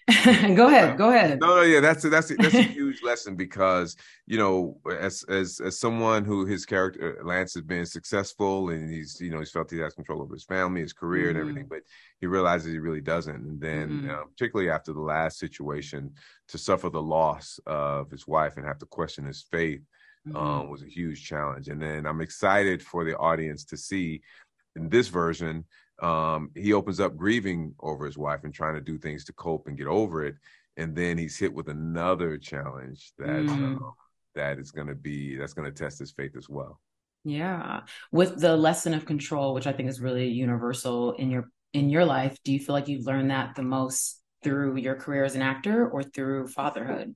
And 0.07 0.55
go 0.57 0.67
ahead, 0.67 0.97
go 0.97 1.09
ahead. 1.11 1.39
No, 1.39 1.55
no, 1.57 1.61
yeah, 1.63 1.79
that's 1.79 2.03
a, 2.05 2.09
that's 2.09 2.29
a, 2.31 2.35
that's 2.35 2.53
a 2.55 2.61
huge 2.61 3.01
lesson 3.01 3.35
because 3.35 3.95
you 4.25 4.37
know, 4.37 4.79
as 4.99 5.23
as 5.29 5.59
as 5.61 5.79
someone 5.79 6.23
who 6.25 6.45
his 6.45 6.65
character 6.65 7.19
Lance 7.23 7.53
has 7.55 7.63
been 7.63 7.85
successful 7.85 8.69
and 8.69 8.89
he's 8.89 9.19
you 9.21 9.31
know 9.31 9.39
he's 9.39 9.51
felt 9.51 9.71
he 9.71 9.79
has 9.79 9.93
control 9.93 10.21
over 10.21 10.33
his 10.33 10.43
family, 10.43 10.81
his 10.81 10.93
career, 10.93 11.29
and 11.29 11.37
everything, 11.37 11.65
but 11.69 11.79
he 12.19 12.27
realizes 12.27 12.71
he 12.71 12.79
really 12.79 13.01
doesn't. 13.01 13.35
And 13.35 13.59
then, 13.61 13.89
Mhm. 14.03 14.09
uh, 14.09 14.23
particularly 14.25 14.69
after 14.69 14.91
the 14.93 14.99
last 15.01 15.39
situation, 15.39 16.13
to 16.49 16.57
suffer 16.57 16.89
the 16.89 17.01
loss 17.01 17.59
of 17.65 18.11
his 18.11 18.27
wife 18.27 18.57
and 18.57 18.65
have 18.65 18.79
to 18.79 18.85
question 18.85 19.25
his 19.25 19.41
faith 19.49 19.81
Mhm. 20.27 20.35
um, 20.35 20.69
was 20.69 20.83
a 20.83 20.87
huge 20.87 21.23
challenge. 21.25 21.69
And 21.69 21.81
then 21.81 22.05
I'm 22.05 22.21
excited 22.21 22.83
for 22.83 23.05
the 23.05 23.17
audience 23.17 23.63
to 23.65 23.77
see 23.77 24.21
in 24.75 24.89
this 24.89 25.07
version, 25.07 25.65
um, 26.01 26.51
he 26.55 26.73
opens 26.73 26.99
up 26.99 27.15
grieving 27.17 27.73
over 27.79 28.05
his 28.05 28.17
wife 28.17 28.43
and 28.43 28.53
trying 28.53 28.75
to 28.75 28.81
do 28.81 28.97
things 28.97 29.25
to 29.25 29.33
cope 29.33 29.67
and 29.67 29.77
get 29.77 29.87
over 29.87 30.25
it. 30.25 30.35
And 30.77 30.95
then 30.95 31.17
he's 31.17 31.37
hit 31.37 31.53
with 31.53 31.69
another 31.69 32.37
challenge 32.37 33.13
that 33.17 33.45
Mm. 33.45 33.49
um, 33.49 33.93
that 34.35 34.59
is 34.59 34.69
going 34.71 34.87
to 34.87 34.95
be 34.95 35.35
that's 35.35 35.53
going 35.53 35.65
to 35.65 35.75
test 35.75 35.97
his 35.97 36.11
faith 36.11 36.35
as 36.37 36.47
well. 36.47 36.79
Yeah. 37.23 37.81
With 38.11 38.39
the 38.39 38.55
lesson 38.55 38.93
of 38.93 39.05
control, 39.05 39.53
which 39.53 39.67
I 39.67 39.73
think 39.73 39.89
is 39.89 39.99
really 39.99 40.27
universal 40.29 41.13
in 41.13 41.31
your 41.31 41.49
in 41.73 41.89
your 41.89 42.05
life, 42.05 42.37
do 42.43 42.53
you 42.53 42.59
feel 42.59 42.73
like 42.73 42.87
you've 42.87 43.05
learned 43.07 43.31
that 43.31 43.55
the 43.55 43.63
most 43.63 44.21
through 44.43 44.77
your 44.77 44.95
career 44.95 45.23
as 45.25 45.35
an 45.35 45.41
actor 45.41 45.89
or 45.89 46.03
through 46.03 46.47
fatherhood? 46.47 47.15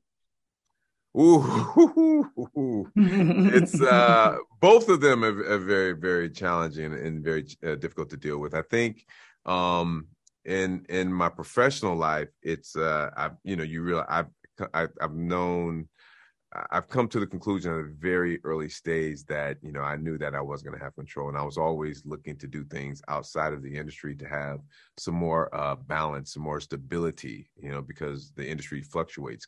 Ooh, 1.17 2.89
it's 2.95 3.81
uh, 3.81 4.37
both 4.61 4.87
of 4.87 5.01
them 5.01 5.25
are, 5.25 5.43
are, 5.43 5.57
very, 5.57 5.91
very 5.91 6.29
challenging 6.29 6.93
and 6.93 7.23
very 7.23 7.45
uh, 7.65 7.75
difficult 7.75 8.09
to 8.11 8.17
deal 8.17 8.37
with. 8.37 8.55
I 8.55 8.61
think 8.61 9.05
um, 9.45 10.07
in 10.45 10.85
in 10.87 11.11
my 11.11 11.27
professional 11.27 11.97
life, 11.97 12.29
it's 12.41 12.77
uh, 12.77 13.09
I've 13.17 13.35
you 13.43 13.57
know 13.57 13.63
you 13.63 13.81
realize 13.81 14.25
I've 14.73 14.91
I've 15.01 15.13
known 15.13 15.89
I've 16.69 16.89
come 16.89 17.07
to 17.09 17.19
the 17.19 17.27
conclusion 17.27 17.73
at 17.73 17.79
a 17.79 17.93
very 17.97 18.39
early 18.43 18.67
stage 18.67 19.23
that 19.25 19.57
you 19.61 19.71
know 19.71 19.81
I 19.81 19.95
knew 19.95 20.17
that 20.17 20.35
I 20.35 20.41
was 20.41 20.61
going 20.61 20.77
to 20.77 20.83
have 20.83 20.95
control, 20.95 21.29
and 21.29 21.37
I 21.37 21.43
was 21.43 21.57
always 21.57 22.03
looking 22.05 22.37
to 22.37 22.47
do 22.47 22.65
things 22.65 23.01
outside 23.07 23.53
of 23.53 23.63
the 23.63 23.75
industry 23.75 24.15
to 24.15 24.27
have 24.27 24.59
some 24.97 25.15
more 25.15 25.53
uh, 25.55 25.75
balance, 25.75 26.33
some 26.33 26.43
more 26.43 26.59
stability. 26.59 27.49
You 27.57 27.71
know, 27.71 27.81
because 27.81 28.33
the 28.35 28.47
industry 28.47 28.81
fluctuates, 28.81 29.47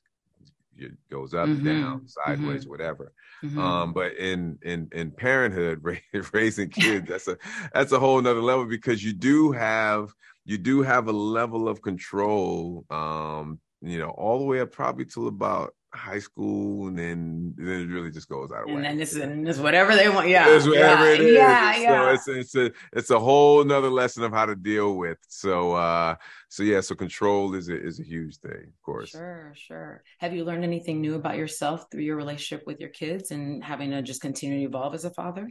it 0.77 0.91
goes 1.09 1.33
up, 1.33 1.47
mm-hmm. 1.47 1.65
down, 1.65 2.07
sideways, 2.07 2.61
mm-hmm. 2.61 2.69
whatever. 2.71 3.13
Mm-hmm. 3.43 3.59
Um, 3.59 3.93
but 3.93 4.15
in 4.17 4.57
in 4.63 4.89
in 4.91 5.11
parenthood, 5.11 5.83
raising 6.33 6.69
kids, 6.69 7.07
that's 7.07 7.27
a 7.27 7.37
that's 7.73 7.91
a 7.91 7.99
whole 7.99 8.21
nother 8.21 8.41
level 8.41 8.65
because 8.65 9.03
you 9.03 9.13
do 9.13 9.51
have 9.51 10.13
you 10.45 10.57
do 10.57 10.81
have 10.81 11.07
a 11.07 11.11
level 11.11 11.67
of 11.67 11.81
control. 11.81 12.85
Um, 12.89 13.59
you 13.81 13.99
know, 13.99 14.09
all 14.09 14.39
the 14.39 14.45
way 14.45 14.61
up 14.61 14.71
probably 14.71 15.05
till 15.05 15.27
about 15.27 15.75
high 15.93 16.19
school, 16.19 16.87
and 16.87 16.97
then, 16.97 17.53
then 17.57 17.81
it 17.81 17.93
really 17.93 18.11
just 18.11 18.27
goes 18.27 18.51
out 18.51 18.63
of 18.63 18.75
and 18.75 18.83
then 18.83 18.97
this 18.97 19.15
and 19.15 19.45
this 19.45 19.59
whatever 19.59 19.95
they 19.95 20.09
want. 20.09 20.27
Yeah, 20.27 20.55
it's 20.55 20.67
whatever 20.67 21.05
yeah, 21.05 21.13
it 21.13 21.19
is. 21.21 21.35
Yeah, 21.35 21.77
yeah. 21.77 22.13
It's 22.13 22.27
it's 22.27 22.55
a 22.55 22.71
it's 22.91 23.09
a 23.11 23.19
whole 23.19 23.63
nother 23.63 23.89
lesson 23.89 24.23
of 24.23 24.31
how 24.31 24.45
to 24.45 24.55
deal 24.55 24.97
with. 24.97 25.17
So 25.27 25.73
uh, 25.73 26.15
so 26.49 26.63
yeah, 26.63 26.81
so 26.81 26.95
control 26.95 27.55
is 27.55 27.69
a 27.69 27.81
is 27.81 27.99
a 27.99 28.03
huge 28.03 28.37
thing, 28.37 28.63
of 28.67 28.81
course. 28.83 29.09
Sure, 29.09 29.53
sure. 29.55 30.03
Have 30.19 30.33
you 30.33 30.43
learned 30.45 30.63
anything 30.63 31.01
new 31.01 31.15
about 31.15 31.37
yourself 31.37 31.85
through 31.91 32.03
your 32.03 32.17
relationship 32.17 32.65
with 32.65 32.79
your 32.79 32.89
kids 32.89 33.31
and 33.31 33.63
having 33.63 33.91
to 33.91 34.01
just 34.01 34.21
continue 34.21 34.59
to 34.59 34.65
evolve 34.65 34.93
as 34.93 35.05
a 35.05 35.11
father? 35.11 35.49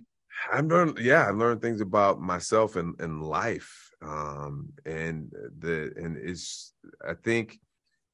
I've 0.51 0.67
learned, 0.67 0.99
yeah, 0.99 1.29
I've 1.29 1.37
learned 1.37 1.61
things 1.61 1.81
about 1.81 2.21
myself 2.21 2.77
and, 2.77 2.99
and 3.01 3.23
life. 3.23 3.91
Um, 4.03 4.73
and 4.85 5.31
the, 5.59 5.93
and 5.97 6.17
it's, 6.17 6.73
I 7.07 7.15
think 7.15 7.61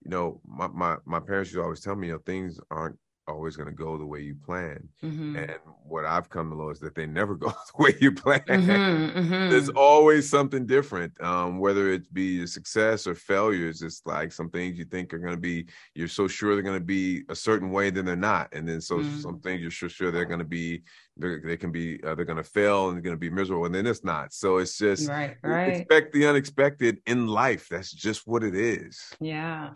you 0.05 0.11
know, 0.11 0.41
my, 0.47 0.69
my, 0.69 0.97
my 1.05 1.21
parents 1.21 1.51
used 1.51 1.59
to 1.59 1.63
always 1.63 1.81
tell 1.81 1.97
me, 1.97 2.09
you 2.09 2.15
know, 2.15 2.21
things 2.25 2.61
aren't 2.71 2.97
always 3.29 3.57
going 3.57 3.69
to 3.69 3.75
go 3.75 3.97
the 3.97 4.07
way 4.07 4.21
you 4.21 4.35
plan. 4.35 4.89
Mm-hmm. 5.03 5.37
And 5.37 5.57
what 5.85 6.05
I've 6.05 6.29
come 6.29 6.51
to 6.51 6.57
know 6.57 6.71
is 6.71 6.81
that 6.81 6.95
they 6.95 7.07
never 7.07 7.35
go 7.37 7.49
the 7.49 7.83
way 7.83 7.95
you 8.01 8.13
plan. 8.13 8.41
Mm-hmm, 8.41 9.19
mm-hmm. 9.19 9.51
There's 9.51 9.69
always 9.69 10.29
something 10.29 10.67
different, 10.67 11.13
um, 11.23 11.59
whether 11.59 11.93
it 11.93 12.13
be 12.13 12.43
a 12.43 12.47
success 12.47 13.07
or 13.07 13.15
failures. 13.15 13.83
It's 13.83 14.03
like 14.07 14.33
some 14.33 14.51
things 14.51 14.79
you 14.79 14.85
think 14.85 15.13
are 15.13 15.19
going 15.19 15.35
to 15.35 15.41
be, 15.41 15.67
you're 15.95 16.09
so 16.09 16.27
sure 16.27 16.55
they're 16.55 16.63
going 16.63 16.79
to 16.79 16.85
be 16.85 17.25
a 17.29 17.35
certain 17.35 17.71
way, 17.71 17.91
then 17.91 18.05
they're 18.05 18.17
not. 18.17 18.49
And 18.53 18.69
then 18.69 18.81
so 18.81 18.99
mm-hmm. 18.99 19.19
some 19.19 19.41
things 19.41 19.61
you're 19.61 19.71
sure, 19.71 19.89
sure 19.89 20.11
they're 20.11 20.25
going 20.25 20.39
to 20.39 20.45
be, 20.45 20.83
they 21.19 21.57
can 21.57 21.73
be, 21.73 22.03
uh, 22.03 22.15
they're 22.15 22.25
going 22.25 22.39
to 22.39 22.45
fail 22.45 22.89
and 22.89 22.97
they're 22.97 23.03
going 23.03 23.17
to 23.17 23.21
be 23.21 23.31
miserable, 23.31 23.67
and 23.67 23.75
then 23.75 23.87
it's 23.87 24.05
not. 24.05 24.33
So 24.33 24.59
it's 24.59 24.79
just 24.79 25.09
right, 25.09 25.37
right. 25.43 25.77
expect 25.77 26.13
the 26.13 26.27
unexpected 26.27 27.01
in 27.07 27.27
life. 27.27 27.69
That's 27.69 27.93
just 27.93 28.27
what 28.27 28.43
it 28.45 28.55
is. 28.55 29.01
Yeah 29.21 29.71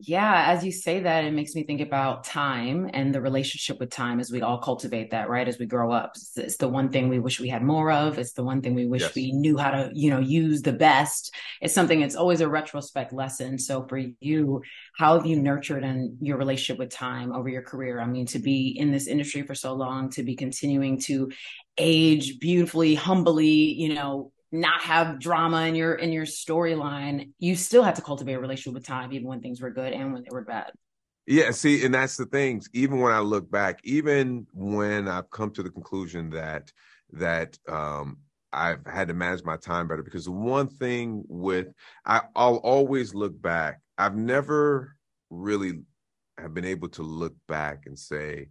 yeah, 0.00 0.44
as 0.46 0.64
you 0.64 0.70
say 0.70 1.00
that, 1.00 1.24
it 1.24 1.32
makes 1.32 1.56
me 1.56 1.64
think 1.64 1.80
about 1.80 2.22
time 2.22 2.88
and 2.92 3.12
the 3.12 3.20
relationship 3.20 3.80
with 3.80 3.90
time 3.90 4.20
as 4.20 4.30
we 4.30 4.42
all 4.42 4.58
cultivate 4.58 5.10
that, 5.10 5.28
right? 5.28 5.48
As 5.48 5.58
we 5.58 5.66
grow 5.66 5.90
up, 5.90 6.12
it's, 6.14 6.38
it's 6.38 6.56
the 6.56 6.68
one 6.68 6.90
thing 6.90 7.08
we 7.08 7.18
wish 7.18 7.40
we 7.40 7.48
had 7.48 7.64
more 7.64 7.90
of. 7.90 8.16
It's 8.16 8.32
the 8.32 8.44
one 8.44 8.62
thing 8.62 8.76
we 8.76 8.86
wish 8.86 9.02
yes. 9.02 9.14
we 9.16 9.32
knew 9.32 9.58
how 9.58 9.72
to, 9.72 9.90
you 9.92 10.10
know, 10.10 10.20
use 10.20 10.62
the 10.62 10.72
best. 10.72 11.34
It's 11.60 11.74
something. 11.74 12.00
It's 12.00 12.14
always 12.14 12.40
a 12.40 12.48
retrospect 12.48 13.12
lesson. 13.12 13.58
So 13.58 13.86
for 13.88 14.00
you, 14.20 14.62
how 14.98 15.16
have 15.16 15.26
you 15.26 15.40
nurtured 15.40 15.84
and 15.84 16.18
your 16.20 16.36
relationship 16.36 16.76
with 16.76 16.90
time 16.90 17.32
over 17.32 17.48
your 17.48 17.62
career? 17.62 18.00
I 18.00 18.06
mean, 18.06 18.26
to 18.26 18.40
be 18.40 18.76
in 18.76 18.90
this 18.90 19.06
industry 19.06 19.42
for 19.42 19.54
so 19.54 19.74
long, 19.74 20.10
to 20.10 20.24
be 20.24 20.34
continuing 20.34 21.00
to 21.02 21.30
age 21.78 22.40
beautifully, 22.40 22.96
humbly, 22.96 23.46
you 23.46 23.94
know, 23.94 24.32
not 24.50 24.80
have 24.80 25.20
drama 25.20 25.66
in 25.66 25.74
your 25.74 25.94
in 25.94 26.10
your 26.10 26.24
storyline 26.24 27.30
you 27.38 27.54
still 27.54 27.82
have 27.82 27.92
to 27.92 28.00
cultivate 28.00 28.32
a 28.32 28.40
relationship 28.40 28.72
with 28.72 28.86
time 28.86 29.12
even 29.12 29.28
when 29.28 29.42
things 29.42 29.60
were 29.60 29.70
good 29.70 29.92
and 29.92 30.10
when 30.12 30.22
they 30.22 30.30
were 30.32 30.40
bad 30.40 30.72
yeah 31.26 31.50
see 31.50 31.84
and 31.84 31.94
that's 31.94 32.16
the 32.16 32.24
things 32.24 32.66
even 32.72 32.98
when 33.00 33.12
i 33.12 33.18
look 33.18 33.50
back 33.50 33.78
even 33.84 34.46
when 34.54 35.06
i've 35.06 35.28
come 35.28 35.50
to 35.50 35.62
the 35.62 35.68
conclusion 35.68 36.30
that 36.30 36.72
that 37.12 37.58
um 37.68 38.16
i've 38.50 38.80
had 38.86 39.08
to 39.08 39.12
manage 39.12 39.44
my 39.44 39.58
time 39.58 39.86
better 39.86 40.02
because 40.02 40.30
one 40.30 40.66
thing 40.66 41.22
with 41.28 41.66
I, 42.06 42.22
i'll 42.34 42.56
always 42.56 43.14
look 43.14 43.38
back 43.38 43.82
i've 43.98 44.16
never 44.16 44.96
really 45.30 45.80
have 46.38 46.54
been 46.54 46.64
able 46.64 46.88
to 46.88 47.02
look 47.02 47.34
back 47.46 47.82
and 47.86 47.98
say 47.98 48.48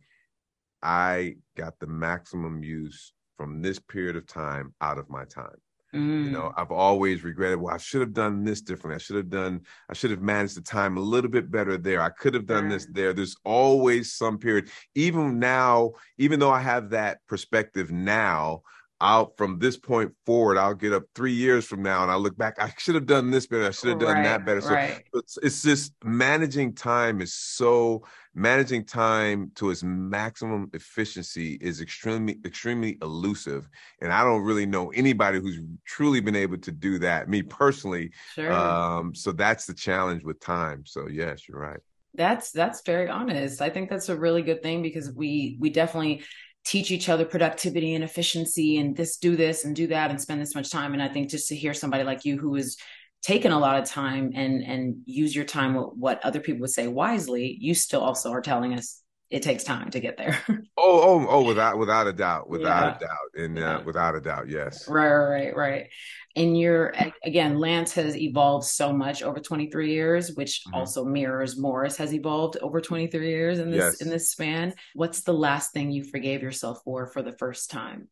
i 0.84 1.36
got 1.56 1.80
the 1.80 1.88
maximum 1.88 2.64
use 2.64 3.14
from 3.38 3.62
this 3.62 3.80
period 3.80 4.16
of 4.16 4.28
time 4.28 4.74
out 4.82 4.98
of 4.98 5.10
my 5.10 5.24
time 5.26 5.58
Mm. 5.94 6.26
You 6.26 6.32
know, 6.32 6.42
mm. 6.44 6.54
I've 6.58 6.72
always 6.72 7.24
regretted, 7.24 7.60
well, 7.60 7.74
I 7.74 7.78
should 7.78 8.02
have 8.02 8.14
done 8.14 8.44
this 8.44 8.62
differently. 8.62 8.96
I 8.96 9.00
should 9.00 9.16
have 9.16 9.30
done, 9.30 9.62
I 9.90 9.94
should 9.94 10.12
have 10.12 10.22
managed 10.22 10.58
the 10.58 10.62
time 10.62 10.98
a 10.98 11.02
little 11.02 11.32
bit 11.32 11.50
better 11.50 11.78
there. 11.78 12.02
I 12.02 12.10
could 12.10 12.34
have 12.34 12.46
done 12.46 12.70
this 12.70 12.88
there. 12.92 13.14
There's 13.14 13.38
always 13.46 14.14
some 14.14 14.38
period. 14.38 14.70
Even 14.96 15.40
now, 15.40 15.94
even 16.18 16.40
though 16.40 16.52
I 16.52 16.60
have 16.60 16.90
that 16.92 17.20
perspective 17.28 17.92
now, 17.92 18.62
I'll 19.00 19.34
from 19.38 19.60
this 19.60 19.78
point 19.78 20.14
forward, 20.26 20.58
I'll 20.58 20.74
get 20.74 20.94
up 20.94 21.04
three 21.14 21.34
years 21.34 21.66
from 21.66 21.84
now 21.84 22.02
and 22.02 22.12
I 22.12 22.16
look 22.16 22.38
back, 22.38 22.56
I 22.60 22.74
should 22.78 22.96
have 22.96 23.06
done 23.06 23.30
this 23.30 23.46
better. 23.46 23.66
I 23.66 23.72
should 23.72 23.90
have 23.90 24.00
done 24.00 24.16
right, 24.16 24.24
that 24.24 24.46
better. 24.46 24.62
So 24.62 24.72
right. 24.72 25.04
it's, 25.14 25.38
it's 25.44 25.62
just 25.62 25.94
managing 26.04 26.74
time 26.74 27.22
is 27.22 27.34
so 27.34 28.04
managing 28.34 28.86
time 28.86 29.52
to 29.56 29.70
its 29.70 29.84
maximum 29.84 30.70
efficiency 30.74 31.58
is 31.62 31.82
extremely, 31.82 32.40
extremely 32.44 32.98
elusive. 33.02 33.70
And 34.02 34.12
I 34.12 34.24
don't 34.24 34.44
really 34.44 34.66
know 34.66 34.90
anybody 34.92 35.40
who's 35.40 35.60
truly 35.86 36.20
been 36.20 36.36
able 36.36 36.58
to 36.60 36.72
do 36.72 36.98
that, 37.00 37.30
me 37.30 37.44
personally. 37.44 38.12
Sure. 38.34 38.52
Um, 38.52 39.14
so 39.14 39.32
that's 39.32 39.66
the 39.66 39.74
challenge 39.74 40.24
with 40.24 40.40
time. 40.40 40.84
So 40.86 41.08
yes, 41.08 41.48
you're 41.48 41.60
right. 41.60 41.80
That's 42.14 42.52
that's 42.52 42.82
very 42.82 43.10
honest. 43.10 43.62
I 43.62 43.70
think 43.70 43.92
that's 43.92 44.10
a 44.10 44.18
really 44.18 44.42
good 44.42 44.64
thing 44.64 44.82
because 44.82 45.12
we 45.12 45.56
we 45.60 45.70
definitely 45.70 46.24
teach 46.68 46.92
each 46.92 47.08
other 47.08 47.24
productivity 47.24 47.96
and 47.96 48.04
efficiency 48.04 48.78
and 48.78 48.96
this 48.96 49.18
do 49.18 49.38
this 49.38 49.64
and 49.64 49.74
do 49.74 49.88
that 49.88 50.10
and 50.10 50.20
spend 50.20 50.42
this 50.42 50.54
much 50.54 50.70
time. 50.70 50.94
And 50.94 51.02
i 51.02 51.08
think 51.08 51.30
just 51.30 51.48
to 51.48 51.56
hear 51.56 51.74
somebody 51.74 52.04
like 52.04 52.26
you 52.26 52.38
who 52.38 52.56
is 52.56 52.78
taken 53.22 53.52
a 53.52 53.60
lot 53.60 53.80
of 53.80 53.86
time 53.90 54.32
and 54.36 54.64
and 54.64 54.98
use 55.06 55.36
your 55.36 55.46
time 55.46 55.76
what 55.76 56.24
other 56.24 56.40
people 56.40 56.62
would 56.62 56.70
say 56.70 56.88
wisely 56.88 57.58
you 57.60 57.74
still 57.74 58.02
also 58.02 58.32
are 58.32 58.42
telling 58.42 58.74
us 58.74 59.02
it 59.30 59.44
takes 59.44 59.64
time 59.64 59.92
to 59.92 60.00
get 60.00 60.18
there. 60.18 60.40
oh, 60.50 60.62
oh, 60.78 61.28
oh, 61.30 61.44
without 61.44 61.78
without 61.78 62.08
a 62.08 62.14
doubt, 62.14 62.50
without 62.50 62.84
yeah. 62.84 62.96
a 62.96 63.00
doubt, 63.00 63.44
and 63.46 63.58
uh, 63.58 63.62
yeah. 63.62 63.82
without 63.82 64.16
a 64.16 64.22
doubt, 64.22 64.48
yes. 64.50 64.88
Right, 64.88 65.14
right, 65.14 65.56
right. 65.56 65.90
And 66.36 66.58
you're 66.58 66.94
again, 67.24 67.58
Lance 67.58 67.94
has 67.94 68.16
evolved 68.16 68.66
so 68.66 68.94
much 68.94 69.24
over 69.24 69.40
23 69.40 69.92
years, 69.92 70.34
which 70.36 70.62
mm-hmm. 70.62 70.76
also 70.76 71.04
mirrors 71.04 71.58
Morris 71.58 71.98
has 71.98 72.14
evolved 72.14 72.58
over 72.62 72.80
23 72.80 73.28
years 73.28 73.60
in 73.60 73.72
this 73.72 73.80
yes. 73.80 74.02
in 74.02 74.10
this 74.10 74.32
span. 74.32 74.74
What's 74.94 75.22
the 75.22 75.34
last 75.34 75.74
thing 75.74 75.92
you 75.92 76.04
forgave 76.04 76.42
yourself 76.42 76.82
for 76.86 77.08
for 77.08 77.22
the 77.22 77.34
first 77.34 77.70
time? 77.70 78.08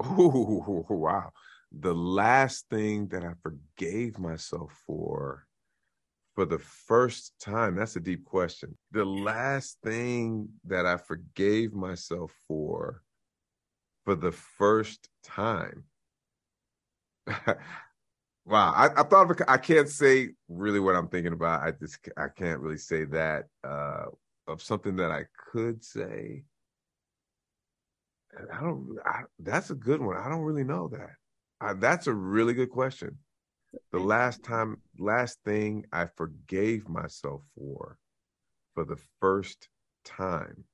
Oh, 0.00 0.84
wow. 0.88 1.32
The 1.72 1.94
last 1.94 2.68
thing 2.70 3.08
that 3.08 3.24
I 3.24 3.32
forgave 3.42 4.18
myself 4.18 4.72
for 4.86 5.45
for 6.36 6.44
the 6.44 6.58
first 6.58 7.32
time? 7.40 7.74
That's 7.74 7.96
a 7.96 8.00
deep 8.00 8.24
question. 8.24 8.76
The 8.92 9.04
last 9.04 9.78
thing 9.82 10.50
that 10.66 10.86
I 10.86 10.98
forgave 10.98 11.72
myself 11.72 12.32
for 12.46 13.02
for 14.04 14.14
the 14.14 14.30
first 14.30 15.08
time. 15.24 15.82
wow, 18.46 18.72
I, 18.76 18.90
I 18.96 19.02
thought 19.02 19.30
of, 19.30 19.42
I 19.48 19.56
can't 19.56 19.88
say 19.88 20.28
really 20.48 20.78
what 20.78 20.94
I'm 20.94 21.08
thinking 21.08 21.32
about. 21.32 21.62
I 21.62 21.72
just 21.72 21.98
I 22.16 22.28
can't 22.28 22.60
really 22.60 22.78
say 22.78 23.04
that 23.06 23.46
uh, 23.64 24.04
of 24.46 24.62
something 24.62 24.94
that 24.96 25.10
I 25.10 25.24
could 25.50 25.82
say. 25.82 26.44
I 28.52 28.60
don't. 28.60 28.98
I, 29.04 29.22
that's 29.40 29.70
a 29.70 29.74
good 29.74 30.02
one. 30.02 30.18
I 30.18 30.28
don't 30.28 30.42
really 30.42 30.64
know 30.64 30.88
that. 30.88 31.14
I, 31.60 31.72
that's 31.72 32.06
a 32.06 32.12
really 32.12 32.52
good 32.52 32.70
question 32.70 33.16
the 33.92 33.98
last 33.98 34.42
time 34.42 34.78
last 34.98 35.38
thing 35.44 35.84
i 35.92 36.06
forgave 36.16 36.88
myself 36.88 37.42
for 37.56 37.98
for 38.74 38.84
the 38.84 38.98
first 39.20 39.68
time 40.04 40.64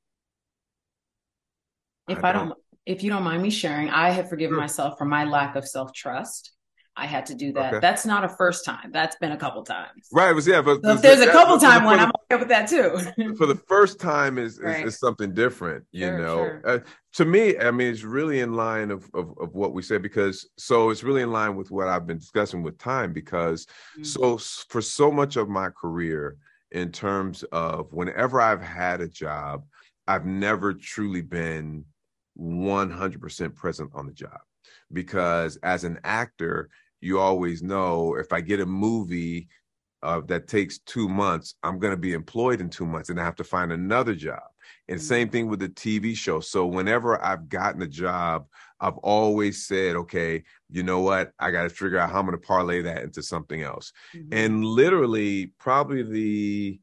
if 2.09 2.23
i, 2.25 2.31
I 2.31 2.33
don't, 2.33 2.49
don't, 2.49 2.59
if 2.87 3.03
you 3.03 3.11
don't 3.11 3.23
mind 3.23 3.43
me 3.43 3.51
sharing 3.51 3.91
i 3.91 4.11
have 4.11 4.29
forgiven 4.29 4.55
sure. 4.55 4.61
myself 4.61 4.99
for 4.99 5.05
my 5.05 5.25
lack 5.25 5.57
of 5.57 5.67
self-trust 5.67 6.53
I 6.95 7.07
had 7.07 7.25
to 7.27 7.35
do 7.35 7.53
that. 7.55 7.75
Okay. 7.75 7.81
That's 7.81 8.05
not 8.05 8.23
a 8.23 8.29
first 8.29 8.67
time. 8.67 8.91
That's 8.93 9.17
been 9.17 9.33
a 9.33 9.37
couple 9.37 9.63
times. 9.63 10.09
Right. 10.13 10.35
Was 10.35 10.47
yeah, 10.47 10.61
but 10.61 10.83
so 10.83 10.93
if 10.93 11.03
there's 11.03 11.21
a 11.21 11.31
couple 11.31 11.59
time 11.59 11.85
one, 11.85 11.99
I'm 11.99 12.11
okay 12.31 12.39
with 12.39 12.49
that 12.49 12.69
too. 12.69 12.99
for 13.37 13.47
the 13.47 13.61
first 13.67 13.99
time 13.99 14.37
is, 14.37 14.61
right. 14.63 14.87
is, 14.87 14.95
is, 14.95 15.01
something 15.01 15.33
different, 15.33 15.85
you 15.91 16.07
sure, 16.07 16.19
know. 16.19 16.37
Sure. 16.37 16.63
Uh, 16.65 16.79
to 17.15 17.25
me, 17.25 17.59
I 17.59 17.71
mean, 17.71 17.93
it's 17.93 18.03
really 18.03 18.41
in 18.41 18.53
line 18.53 18.91
of, 18.91 19.09
of, 19.15 19.33
of 19.41 19.55
what 19.55 19.73
we 19.73 19.83
said 19.83 20.03
because 20.03 20.49
so 20.59 20.91
it's 20.91 21.03
really 21.03 21.23
in 21.23 21.33
line 21.33 21.57
with 21.57 21.71
what 21.71 21.89
I've 21.89 22.07
been 22.07 22.19
discussing 22.19 22.63
with 22.63 22.77
time 22.79 23.15
because 23.15 23.67
mm-hmm. 23.97 24.05
so 24.05 24.37
for 24.69 24.83
so 24.83 25.11
much 25.11 25.37
of 25.37 25.49
my 25.49 25.71
career 25.71 26.37
in 26.73 26.93
terms 26.93 27.43
of 27.53 27.93
whenever 27.93 28.41
I've 28.41 28.63
had 28.63 29.01
a 29.01 29.09
job, 29.09 29.65
I've 30.07 30.27
never 30.27 30.75
truly 30.75 31.23
been 31.23 31.85
100% 32.39 33.55
present 33.55 33.91
on 33.95 34.07
the 34.07 34.13
job 34.13 34.41
because 34.93 35.57
as 35.63 35.85
an 35.85 35.99
actor, 36.05 36.69
you 37.03 37.19
always 37.19 37.63
know 37.63 38.15
if 38.15 38.33
I 38.33 38.41
get 38.41 38.61
a 38.61 38.67
movie 38.67 39.49
uh, 40.03 40.21
that 40.27 40.49
takes 40.49 40.79
two 40.79 41.09
months, 41.09 41.55
I'm 41.63 41.79
going 41.79 41.93
to 41.93 41.97
be 41.97 42.13
employed 42.13 42.61
in 42.61 42.71
two 42.71 42.87
months 42.87 43.11
and 43.11 43.21
I 43.21 43.25
have 43.25 43.37
to 43.37 43.45
find 43.45 43.73
another 43.73 44.15
job. 44.15 44.43
And 44.89 44.99
mm-hmm. 44.99 45.07
same 45.07 45.29
thing 45.29 45.49
with 45.49 45.61
the 45.61 45.69
TV 45.69 46.17
show. 46.17 46.41
So 46.41 46.67
whenever 46.67 47.23
I've 47.23 47.49
gotten 47.49 47.83
a 47.83 47.87
job, 47.87 48.47
I've 48.81 48.99
always 48.99 49.67
said, 49.67 49.95
okay, 49.97 50.43
you 50.71 50.83
know 50.83 51.01
what? 51.01 51.33
I 51.39 51.51
got 51.51 51.65
to 51.65 51.71
figure 51.71 51.99
out 51.99 52.11
how 52.11 52.19
I'm 52.19 52.27
going 52.27 52.39
to 52.39 52.47
parlay 52.47 52.83
that 52.83 53.03
into 53.03 53.23
something 53.23 53.63
else. 53.63 53.93
Mm-hmm. 54.15 54.33
And 54.33 54.65
literally, 54.65 55.53
probably 55.59 56.03
the 56.03 56.81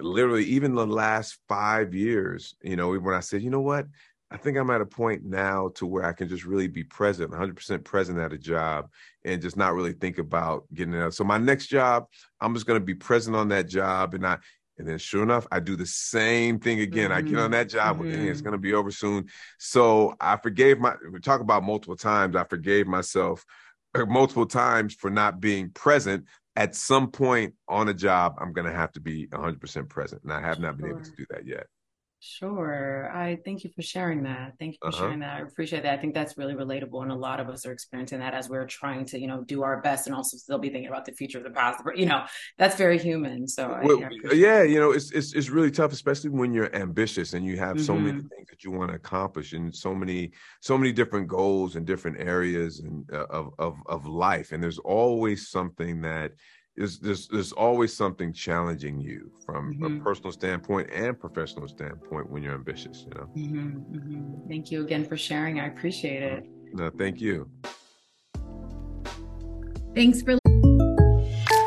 literally 0.00 0.44
even 0.44 0.74
the 0.74 0.86
last 0.86 1.38
five 1.48 1.94
years, 1.94 2.54
you 2.62 2.76
know, 2.76 2.94
when 2.94 3.14
I 3.14 3.20
said, 3.20 3.42
you 3.42 3.50
know 3.50 3.60
what? 3.60 3.86
I 4.30 4.36
think 4.36 4.58
I'm 4.58 4.70
at 4.70 4.82
a 4.82 4.86
point 4.86 5.24
now 5.24 5.70
to 5.76 5.86
where 5.86 6.04
I 6.04 6.12
can 6.12 6.28
just 6.28 6.44
really 6.44 6.68
be 6.68 6.84
present, 6.84 7.30
100% 7.30 7.82
present 7.84 8.18
at 8.18 8.32
a 8.32 8.38
job 8.38 8.90
and 9.24 9.40
just 9.40 9.56
not 9.56 9.74
really 9.74 9.94
think 9.94 10.18
about 10.18 10.64
getting 10.74 10.92
it. 10.92 11.00
Out. 11.00 11.14
So 11.14 11.24
my 11.24 11.38
next 11.38 11.68
job, 11.68 12.06
I'm 12.40 12.52
just 12.52 12.66
going 12.66 12.78
to 12.78 12.84
be 12.84 12.94
present 12.94 13.34
on 13.36 13.48
that 13.48 13.68
job 13.68 14.14
and 14.14 14.26
I 14.26 14.38
and 14.78 14.86
then 14.86 14.98
sure 14.98 15.22
enough, 15.22 15.46
I 15.50 15.60
do 15.60 15.74
the 15.74 15.86
same 15.86 16.60
thing 16.60 16.80
again. 16.80 17.10
Mm-hmm. 17.10 17.18
I 17.18 17.22
get 17.22 17.34
on 17.38 17.44
mm-hmm. 17.46 17.52
that 17.52 17.68
job, 17.68 17.98
mm-hmm. 17.98 18.28
it's 18.28 18.40
going 18.40 18.52
to 18.52 18.58
be 18.58 18.74
over 18.74 18.90
soon. 18.90 19.26
So 19.58 20.14
I 20.20 20.36
forgave 20.36 20.78
my, 20.78 20.94
we 21.12 21.18
talk 21.18 21.40
about 21.40 21.64
multiple 21.64 21.96
times, 21.96 22.36
I 22.36 22.44
forgave 22.44 22.86
myself 22.86 23.44
uh, 23.94 24.06
multiple 24.06 24.46
times 24.46 24.94
for 24.94 25.10
not 25.10 25.40
being 25.40 25.70
present. 25.70 26.26
At 26.54 26.74
some 26.74 27.10
point 27.10 27.54
on 27.68 27.88
a 27.88 27.94
job, 27.94 28.34
I'm 28.40 28.52
going 28.52 28.66
to 28.66 28.72
have 28.72 28.92
to 28.92 29.00
be 29.00 29.26
100% 29.28 29.88
present. 29.88 30.22
And 30.22 30.32
I 30.32 30.40
have 30.40 30.58
not 30.58 30.76
been 30.76 30.90
able 30.90 31.02
to 31.02 31.12
do 31.12 31.24
that 31.30 31.46
yet. 31.46 31.66
Sure. 32.20 33.10
I 33.14 33.38
thank 33.44 33.62
you 33.62 33.70
for 33.76 33.82
sharing 33.82 34.24
that. 34.24 34.54
Thank 34.58 34.72
you 34.72 34.78
for 34.82 34.88
uh-huh. 34.88 34.98
sharing 34.98 35.20
that. 35.20 35.36
I 35.36 35.40
appreciate 35.42 35.84
that. 35.84 35.96
I 35.96 36.00
think 36.00 36.14
that's 36.14 36.36
really 36.36 36.54
relatable. 36.54 37.00
And 37.02 37.12
a 37.12 37.14
lot 37.14 37.38
of 37.38 37.48
us 37.48 37.64
are 37.64 37.70
experiencing 37.70 38.18
that 38.18 38.34
as 38.34 38.48
we're 38.48 38.66
trying 38.66 39.04
to, 39.06 39.20
you 39.20 39.28
know, 39.28 39.44
do 39.44 39.62
our 39.62 39.80
best 39.80 40.08
and 40.08 40.16
also 40.16 40.36
still 40.36 40.58
be 40.58 40.68
thinking 40.68 40.88
about 40.88 41.04
the 41.04 41.12
future 41.12 41.38
of 41.38 41.44
the 41.44 41.50
past. 41.50 41.84
But, 41.84 41.96
you 41.96 42.06
know, 42.06 42.24
that's 42.58 42.74
very 42.74 42.98
human. 42.98 43.46
So, 43.46 43.78
well, 43.84 44.02
I, 44.02 44.30
I 44.30 44.32
yeah, 44.32 44.62
you 44.64 44.80
know, 44.80 44.90
it's, 44.90 45.12
it's, 45.12 45.32
it's 45.32 45.48
really 45.48 45.70
tough, 45.70 45.92
especially 45.92 46.30
when 46.30 46.52
you're 46.52 46.74
ambitious 46.74 47.34
and 47.34 47.46
you 47.46 47.56
have 47.58 47.76
mm-hmm. 47.76 47.84
so 47.84 47.94
many 47.94 48.18
mm-hmm. 48.18 48.26
things 48.26 48.48
that 48.50 48.64
you 48.64 48.72
want 48.72 48.90
to 48.90 48.96
accomplish 48.96 49.52
and 49.52 49.72
so 49.74 49.94
many, 49.94 50.32
so 50.60 50.76
many 50.76 50.92
different 50.92 51.28
goals 51.28 51.76
and 51.76 51.86
different 51.86 52.18
areas 52.18 52.80
and 52.80 53.08
uh, 53.12 53.26
of, 53.30 53.52
of, 53.60 53.76
of 53.86 54.06
life. 54.06 54.50
And 54.50 54.60
there's 54.60 54.78
always 54.78 55.50
something 55.50 56.00
that, 56.02 56.32
is 56.78 56.98
there's 57.00 57.28
there's 57.28 57.52
always 57.52 57.92
something 57.92 58.32
challenging 58.32 59.00
you 59.00 59.30
from 59.44 59.74
mm-hmm. 59.74 59.98
a 59.98 60.02
personal 60.02 60.32
standpoint 60.32 60.88
and 60.92 61.18
professional 61.18 61.66
standpoint 61.66 62.30
when 62.30 62.42
you're 62.42 62.54
ambitious 62.54 63.04
you 63.06 63.14
know? 63.14 63.28
Mm-hmm, 63.36 63.96
mm-hmm. 63.96 64.48
thank 64.48 64.70
you 64.70 64.82
again 64.82 65.04
for 65.04 65.16
sharing. 65.16 65.60
I 65.60 65.66
appreciate 65.66 66.22
it. 66.22 66.46
No 66.72 66.90
thank 66.90 67.20
you. 67.20 67.50
Thanks 69.94 70.22
for 70.22 70.38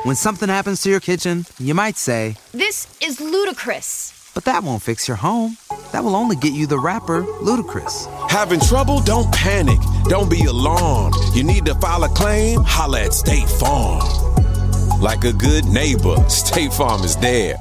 when 0.03 0.15
something 0.15 0.49
happens 0.49 0.81
to 0.83 0.89
your 0.89 1.01
kitchen 1.01 1.45
you 1.59 1.73
might 1.73 1.97
say 1.97 2.37
this 2.53 2.97
is 3.01 3.19
ludicrous. 3.19 4.17
But 4.33 4.45
that 4.45 4.63
won't 4.63 4.81
fix 4.81 5.09
your 5.09 5.17
home. 5.17 5.57
That 5.91 6.05
will 6.05 6.15
only 6.15 6.37
get 6.37 6.53
you 6.53 6.65
the 6.65 6.79
rapper 6.79 7.23
ludacris. 7.23 8.07
Having 8.29 8.61
trouble? 8.61 9.01
Don't 9.01 9.29
panic. 9.33 9.77
Don't 10.05 10.29
be 10.29 10.45
alarmed. 10.45 11.15
You 11.33 11.43
need 11.43 11.65
to 11.65 11.75
file 11.75 12.05
a 12.05 12.07
claim? 12.07 12.61
Holla 12.63 13.01
at 13.01 13.13
state 13.13 13.49
farm 13.49 14.20
like 15.01 15.23
a 15.23 15.33
good 15.33 15.65
neighbor, 15.65 16.15
State 16.29 16.71
Farm 16.71 17.03
is 17.03 17.17
there. 17.17 17.55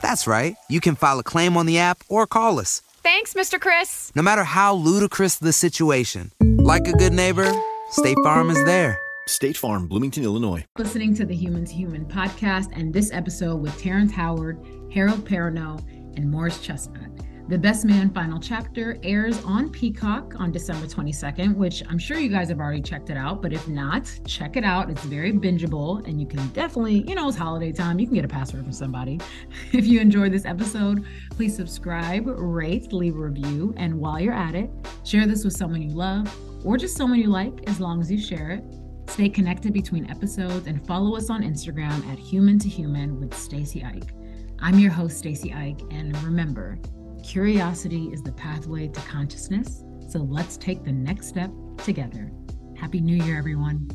That's 0.00 0.26
right. 0.26 0.56
You 0.68 0.80
can 0.80 0.94
file 0.94 1.18
a 1.18 1.24
claim 1.24 1.56
on 1.56 1.66
the 1.66 1.78
app 1.78 2.04
or 2.08 2.26
call 2.26 2.60
us. 2.60 2.80
Thanks, 3.02 3.34
Mr. 3.34 3.60
Chris. 3.60 4.12
No 4.14 4.22
matter 4.22 4.44
how 4.44 4.74
ludicrous 4.74 5.36
the 5.36 5.52
situation, 5.52 6.30
like 6.40 6.86
a 6.86 6.92
good 6.92 7.12
neighbor, 7.12 7.52
State 7.90 8.16
Farm 8.22 8.48
is 8.48 8.62
there. 8.64 8.98
State 9.26 9.56
Farm, 9.56 9.88
Bloomington, 9.88 10.22
Illinois. 10.22 10.64
Listening 10.78 11.14
to 11.16 11.24
the 11.24 11.34
Human 11.34 11.64
to 11.64 11.72
Human 11.72 12.04
podcast 12.04 12.70
and 12.78 12.94
this 12.94 13.10
episode 13.12 13.56
with 13.56 13.76
Terrence 13.78 14.12
Howard, 14.12 14.64
Harold 14.92 15.26
Perrineau, 15.26 15.80
and 16.16 16.30
Morris 16.30 16.60
Chestnut. 16.60 17.13
The 17.46 17.58
Best 17.58 17.84
Man 17.84 18.08
final 18.08 18.40
chapter 18.40 18.96
airs 19.02 19.44
on 19.44 19.68
Peacock 19.68 20.40
on 20.40 20.50
December 20.50 20.86
22nd, 20.86 21.54
which 21.54 21.82
I'm 21.90 21.98
sure 21.98 22.16
you 22.16 22.30
guys 22.30 22.48
have 22.48 22.58
already 22.58 22.80
checked 22.80 23.10
it 23.10 23.18
out. 23.18 23.42
But 23.42 23.52
if 23.52 23.68
not, 23.68 24.10
check 24.26 24.56
it 24.56 24.64
out. 24.64 24.88
It's 24.88 25.04
very 25.04 25.30
bingeable 25.30 26.02
and 26.08 26.18
you 26.18 26.26
can 26.26 26.48
definitely, 26.48 27.04
you 27.06 27.14
know, 27.14 27.28
it's 27.28 27.36
holiday 27.36 27.70
time. 27.70 27.98
You 27.98 28.06
can 28.06 28.14
get 28.14 28.24
a 28.24 28.28
password 28.28 28.62
from 28.62 28.72
somebody. 28.72 29.20
If 29.74 29.86
you 29.86 30.00
enjoyed 30.00 30.32
this 30.32 30.46
episode, 30.46 31.04
please 31.30 31.54
subscribe, 31.54 32.24
rate, 32.26 32.94
leave 32.94 33.14
a 33.14 33.18
review. 33.18 33.74
And 33.76 34.00
while 34.00 34.18
you're 34.18 34.32
at 34.32 34.54
it, 34.54 34.70
share 35.04 35.26
this 35.26 35.44
with 35.44 35.52
someone 35.52 35.82
you 35.82 35.94
love 35.94 36.34
or 36.64 36.78
just 36.78 36.96
someone 36.96 37.18
you 37.18 37.28
like 37.28 37.68
as 37.68 37.78
long 37.78 38.00
as 38.00 38.10
you 38.10 38.18
share 38.18 38.52
it. 38.52 38.64
Stay 39.10 39.28
connected 39.28 39.74
between 39.74 40.10
episodes 40.10 40.66
and 40.66 40.84
follow 40.86 41.14
us 41.14 41.28
on 41.28 41.42
Instagram 41.42 42.06
at 42.10 42.18
Human 42.18 42.58
to 42.60 42.70
Human 42.70 43.20
with 43.20 43.36
Stacy 43.36 43.84
Ike. 43.84 44.14
I'm 44.60 44.78
your 44.78 44.92
host, 44.92 45.18
Stacy 45.18 45.52
Ike, 45.52 45.82
and 45.90 46.16
remember, 46.22 46.78
Curiosity 47.24 48.10
is 48.12 48.22
the 48.22 48.32
pathway 48.32 48.86
to 48.86 49.00
consciousness, 49.00 49.82
so 50.08 50.18
let's 50.18 50.58
take 50.58 50.84
the 50.84 50.92
next 50.92 51.26
step 51.26 51.50
together. 51.78 52.30
Happy 52.76 53.00
New 53.00 53.16
Year, 53.24 53.38
everyone. 53.38 53.88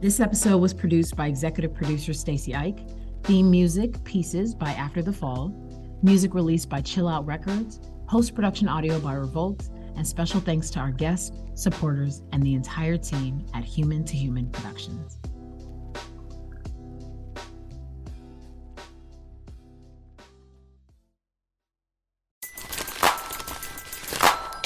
This 0.00 0.20
episode 0.20 0.58
was 0.58 0.74
produced 0.74 1.16
by 1.16 1.26
executive 1.26 1.74
producer 1.74 2.12
Stacy 2.12 2.54
Ike, 2.54 2.80
theme 3.24 3.50
music 3.50 4.04
pieces 4.04 4.54
by 4.54 4.72
After 4.72 5.00
the 5.02 5.12
Fall, 5.12 5.52
music 6.02 6.34
released 6.34 6.68
by 6.68 6.82
Chill 6.82 7.08
Out 7.08 7.24
Records, 7.24 7.80
post 8.06 8.34
production 8.34 8.68
audio 8.68 9.00
by 9.00 9.14
Revolt, 9.14 9.70
and 9.96 10.06
special 10.06 10.40
thanks 10.40 10.68
to 10.70 10.80
our 10.80 10.92
guests, 10.92 11.34
supporters, 11.54 12.22
and 12.32 12.42
the 12.42 12.52
entire 12.52 12.98
team 12.98 13.44
at 13.54 13.64
Human 13.64 14.04
to 14.04 14.14
Human 14.14 14.50
Productions. 14.50 15.18